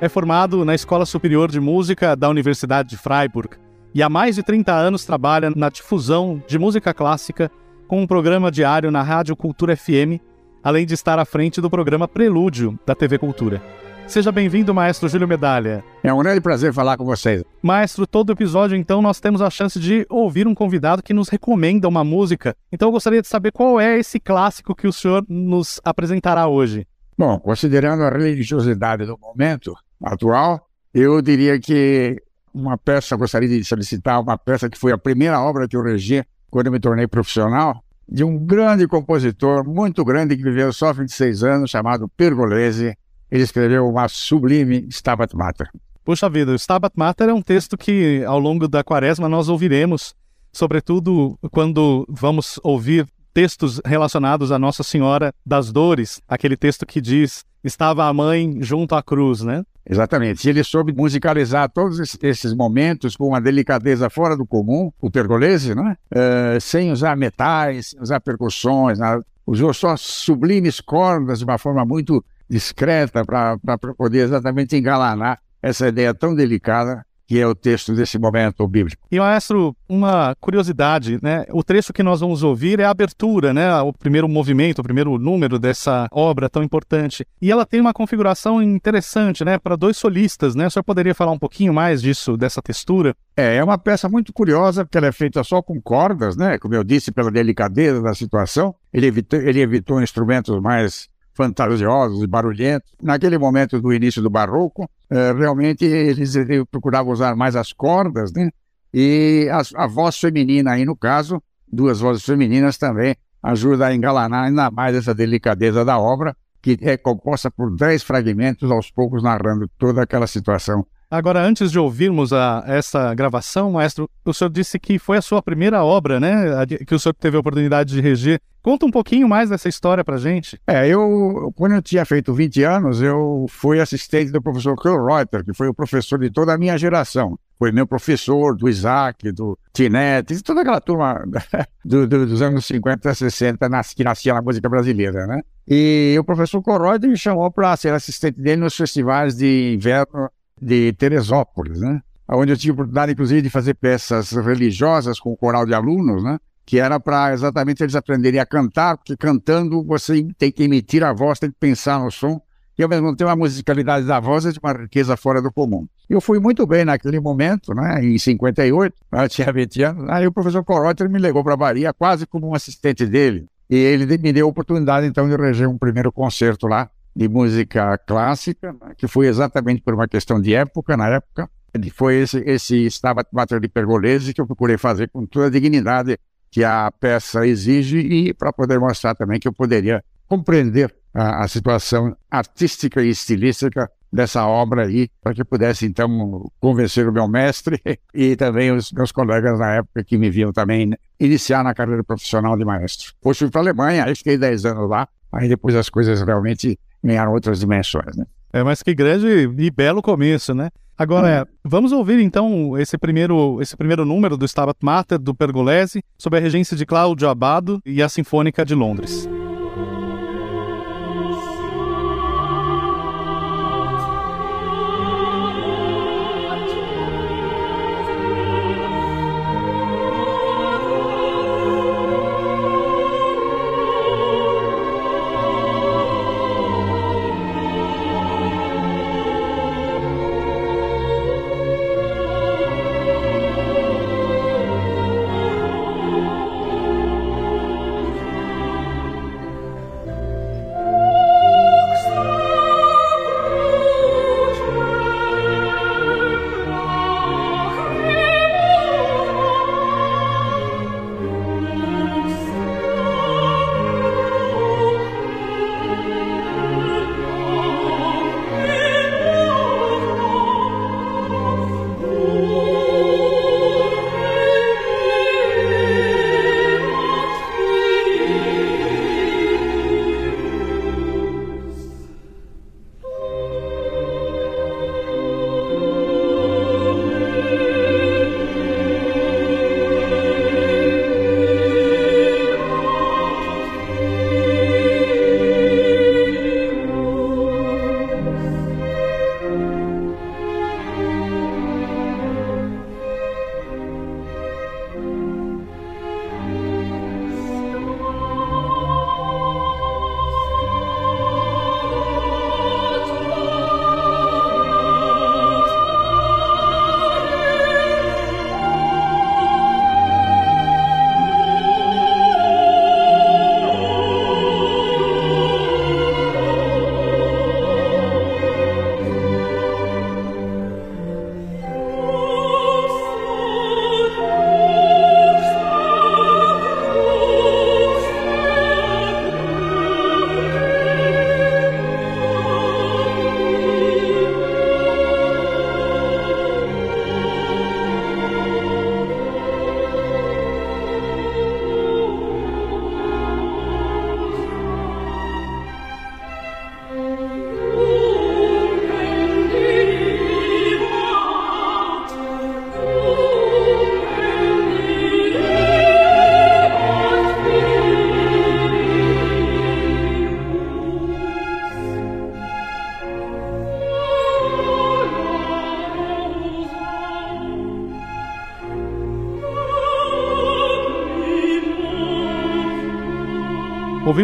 [0.00, 3.67] É formado na Escola Superior de Música da Universidade de Freiburg
[3.98, 7.50] e há mais de 30 anos trabalha na difusão de música clássica
[7.88, 10.22] com um programa diário na Rádio Cultura FM,
[10.62, 13.60] além de estar à frente do programa Prelúdio da TV Cultura.
[14.06, 15.82] Seja bem-vindo, maestro Júlio Medalha.
[16.00, 17.42] É um grande prazer falar com vocês.
[17.60, 21.88] Maestro, todo episódio, então, nós temos a chance de ouvir um convidado que nos recomenda
[21.88, 22.54] uma música.
[22.70, 26.86] Então, eu gostaria de saber qual é esse clássico que o senhor nos apresentará hoje.
[27.18, 32.22] Bom, considerando a religiosidade do momento atual, eu diria que
[32.60, 36.24] uma peça, gostaria de solicitar uma peça que foi a primeira obra que eu regi
[36.50, 41.42] quando eu me tornei profissional, de um grande compositor, muito grande, que viveu só 26
[41.42, 42.96] anos, chamado Pergolesi.
[43.30, 45.68] Ele escreveu uma sublime Stabat Mater.
[46.04, 50.14] Puxa vida, o Stabat Mater é um texto que ao longo da quaresma nós ouviremos,
[50.50, 57.44] sobretudo quando vamos ouvir textos relacionados a Nossa Senhora das Dores, aquele texto que diz:
[57.68, 59.62] estava a mãe junto à cruz, né?
[59.88, 60.48] Exatamente.
[60.48, 65.96] Ele soube musicalizar todos esses momentos com uma delicadeza fora do comum, o Pergolese, né?
[66.12, 68.98] Uh, sem usar metais, sem usar percussões,
[69.46, 73.58] usou só sublimes cordas de uma forma muito discreta para
[73.96, 79.02] poder exatamente engalanar essa ideia tão delicada que é o texto desse momento bíblico.
[79.12, 81.44] E, maestro, uma curiosidade, né?
[81.52, 83.70] O trecho que nós vamos ouvir é a abertura, né?
[83.82, 87.26] O primeiro movimento, o primeiro número dessa obra tão importante.
[87.42, 89.58] E ela tem uma configuração interessante, né?
[89.58, 90.68] Para dois solistas, né?
[90.68, 93.14] O senhor poderia falar um pouquinho mais disso, dessa textura?
[93.36, 96.58] É, é uma peça muito curiosa, porque ela é feita só com cordas, né?
[96.58, 98.74] Como eu disse, pela delicadeza da situação.
[98.90, 102.90] Ele evitou, ele evitou instrumentos mais fantasiosos e barulhentos.
[103.00, 106.34] Naquele momento do início do barroco, eh, realmente eles
[106.68, 108.50] procuravam usar mais as cordas, né?
[108.92, 114.46] E a, a, voz feminina aí, no caso, duas vozes femininas também, ajuda a engalanar
[114.46, 119.70] ainda mais essa delicadeza da obra, que é composta por dez fragmentos, aos poucos narrando
[119.78, 124.98] toda aquela situação Agora, antes de ouvirmos a, essa gravação, maestro, o senhor disse que
[124.98, 126.66] foi a sua primeira obra, né?
[126.86, 128.38] Que o senhor teve a oportunidade de reger.
[128.62, 130.60] Conta um pouquinho mais dessa história pra gente.
[130.66, 135.42] É, eu, quando eu tinha feito 20 anos, eu fui assistente do professor Karl Reuter,
[135.42, 137.38] que foi o professor de toda a minha geração.
[137.58, 141.24] Foi meu professor do Isaac, do Tinete, de toda aquela turma
[141.82, 145.40] do, do, dos anos 50, 60, nas, que nascia na música brasileira, né?
[145.66, 150.30] E o professor Reuter me chamou para ser assistente dele nos festivais de inverno
[150.60, 152.00] de Teresópolis, né?
[152.30, 156.22] Onde eu tive a oportunidade, inclusive, de fazer peças religiosas com o coral de alunos,
[156.22, 156.38] né?
[156.68, 161.14] que era para exatamente eles aprenderem a cantar, porque cantando você tem que emitir a
[161.14, 162.38] voz, tem que pensar no som,
[162.78, 165.88] e ao mesmo tempo a musicalidade da voz é de uma riqueza fora do comum.
[166.10, 170.32] Eu fui muito bem naquele momento, né, em 58, eu tinha 20 anos, aí o
[170.32, 174.30] professor Corotter me levou para a Bahia quase como um assistente dele, e ele me
[174.30, 179.08] deu a oportunidade então de reger um primeiro concerto lá de música clássica, né, que
[179.08, 181.50] foi exatamente por uma questão de época, na época,
[181.92, 186.16] foi esse, esse Stabat Mater de Pergolesi que eu procurei fazer com toda a dignidade
[186.48, 191.48] que a peça exige e para poder mostrar também que eu poderia compreender a, a,
[191.48, 197.82] situação artística e estilística dessa obra aí, para que pudesse então convencer o meu mestre
[198.14, 202.56] e também os meus colegas na época que me viam também iniciar na carreira profissional
[202.56, 203.12] de maestro.
[203.14, 206.78] Depois fui para a Alemanha, aí fiquei 10 anos lá, aí depois as coisas realmente
[207.02, 208.24] ganharam outras dimensões, né?
[208.52, 209.26] É, mas que grande
[209.58, 210.70] e belo começo, né?
[210.96, 211.54] Agora, hum.
[211.64, 216.40] vamos ouvir então esse primeiro, esse primeiro número do Stabat Mater do Pergolesi, sob a
[216.40, 219.28] regência de Cláudio Abado e a Sinfônica de Londres.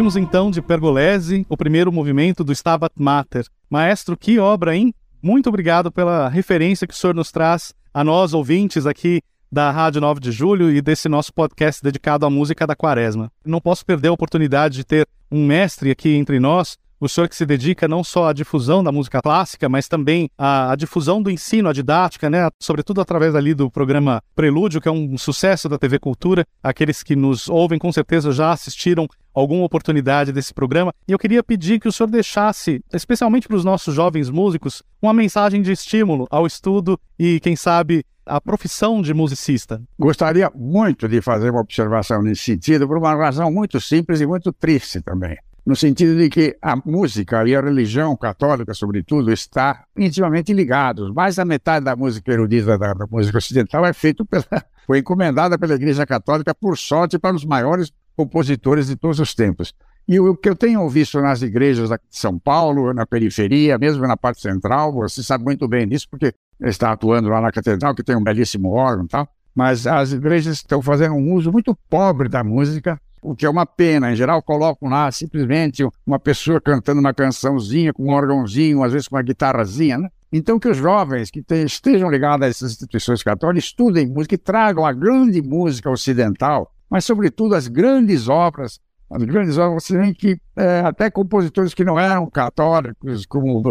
[0.05, 3.43] Ouvimos então de Pergolesi o primeiro movimento do Stabat Mater.
[3.67, 4.93] Maestro, que obra, hein?
[5.19, 9.19] Muito obrigado pela referência que o senhor nos traz a nós, ouvintes aqui
[9.51, 13.31] da Rádio 9 de Julho e desse nosso podcast dedicado à música da Quaresma.
[13.43, 17.35] Não posso perder a oportunidade de ter um mestre aqui entre nós, o senhor que
[17.35, 21.29] se dedica não só à difusão da música clássica, mas também à, à, difusão do
[21.29, 22.49] ensino, à didática, né?
[22.59, 26.45] Sobretudo através ali do programa Prelúdio, que é um sucesso da TV Cultura.
[26.63, 30.93] Aqueles que nos ouvem com certeza já assistiram alguma oportunidade desse programa.
[31.07, 35.13] E eu queria pedir que o senhor deixasse, especialmente para os nossos jovens músicos, uma
[35.13, 39.81] mensagem de estímulo ao estudo e, quem sabe, a profissão de musicista.
[39.99, 44.51] Gostaria muito de fazer uma observação nesse sentido, por uma razão muito simples e muito
[44.53, 50.53] triste também no sentido de que a música e a religião católica, sobretudo, está intimamente
[50.53, 51.11] ligados.
[51.11, 54.45] Mais da metade da música erudita da, da música ocidental é feita pela,
[54.85, 59.73] foi encomendada pela Igreja Católica por sorte para os maiores compositores de todos os tempos.
[60.07, 64.15] E o que eu tenho visto nas igrejas de São Paulo, na periferia, mesmo na
[64.15, 68.15] parte central, você sabe muito bem disso, porque está atuando lá na catedral, que tem
[68.15, 69.27] um belíssimo órgão e tal.
[69.55, 73.65] mas as igrejas estão fazendo um uso muito pobre da música, o que é uma
[73.65, 74.11] pena.
[74.11, 79.07] Em geral, colocam lá simplesmente uma pessoa cantando uma cançãozinha com um órgãozinho, às vezes
[79.07, 80.09] com uma guitarrazinha, né?
[80.31, 84.37] Então, que os jovens que te, estejam ligados a essas instituições católicas estudem música e
[84.37, 88.79] tragam a grande música ocidental, mas, sobretudo, as grandes obras.
[89.09, 93.61] As grandes obras, você vê que é, até compositores que não eram católicos, como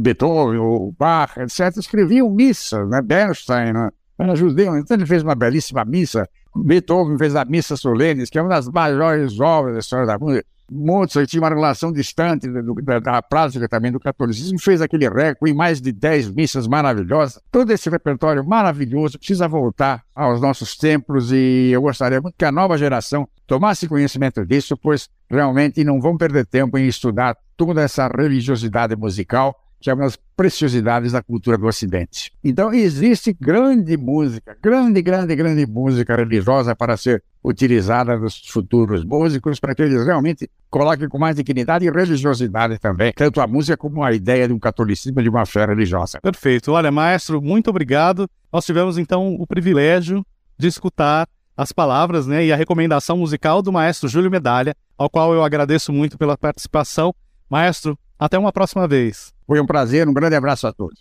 [0.00, 3.02] Beethoven, ou Bach, etc., escreviam missas, né?
[3.02, 3.90] Bernstein né?
[4.18, 6.28] era judeu, então ele fez uma belíssima missa.
[6.54, 10.46] Beethoven fez a Missa Solenes, que é uma das maiores obras da história da música.
[10.72, 15.54] Mozart tinha uma relação distante da, da, prática também do catolicismo, fez aquele recorde em
[15.54, 17.40] mais de 10 missas maravilhosas.
[17.50, 22.52] Todo esse repertório maravilhoso precisa voltar aos nossos templos e eu gostaria muito que a
[22.52, 28.08] nova geração tomasse conhecimento disso, pois realmente não vão perder tempo em estudar toda essa
[28.08, 32.32] religiosidade musical que é uma das preciosidades da cultura do Ocidente.
[32.42, 39.58] Então, existe grande música, grande, grande, grande música religiosa para ser utilizada nos futuros músicos,
[39.58, 44.04] para que eles realmente coloquem com mais dignidade e religiosidade também, tanto a música como
[44.04, 46.20] a ideia de um catolicismo, de uma fé religiosa.
[46.20, 46.70] Perfeito.
[46.72, 48.30] Olha, maestro, muito obrigado.
[48.52, 50.24] Nós tivemos, então, o privilégio
[50.56, 55.34] de escutar as palavras né, e a recomendação musical do maestro Júlio Medalha, ao qual
[55.34, 57.14] eu agradeço muito pela participação.
[57.50, 59.34] Maestro, até uma próxima vez.
[59.44, 61.00] Foi um prazer, um grande abraço a todos.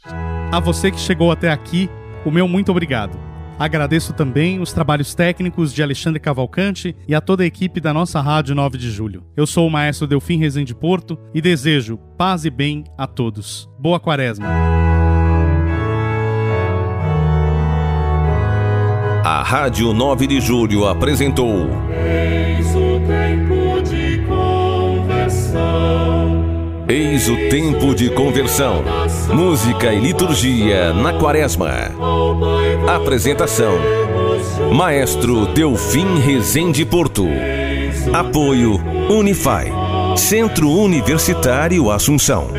[0.52, 1.88] A você que chegou até aqui,
[2.26, 3.16] o meu muito obrigado.
[3.60, 8.20] Agradeço também os trabalhos técnicos de Alexandre Cavalcante e a toda a equipe da nossa
[8.20, 9.24] Rádio 9 de Julho.
[9.38, 13.70] Eu sou o maestro Delfim Rezende Porto e desejo paz e bem a todos.
[13.78, 14.48] Boa quaresma.
[19.24, 21.70] A Rádio 9 de Julho apresentou.
[21.92, 23.51] Eis o tempo
[26.92, 28.84] Eis o tempo de conversão.
[29.34, 31.70] Música e liturgia na quaresma.
[32.86, 33.76] Apresentação:
[34.74, 37.26] Maestro Delfim Rezende Porto.
[38.12, 38.74] Apoio
[39.10, 39.72] Unify.
[40.18, 42.50] Centro Universitário Assunção.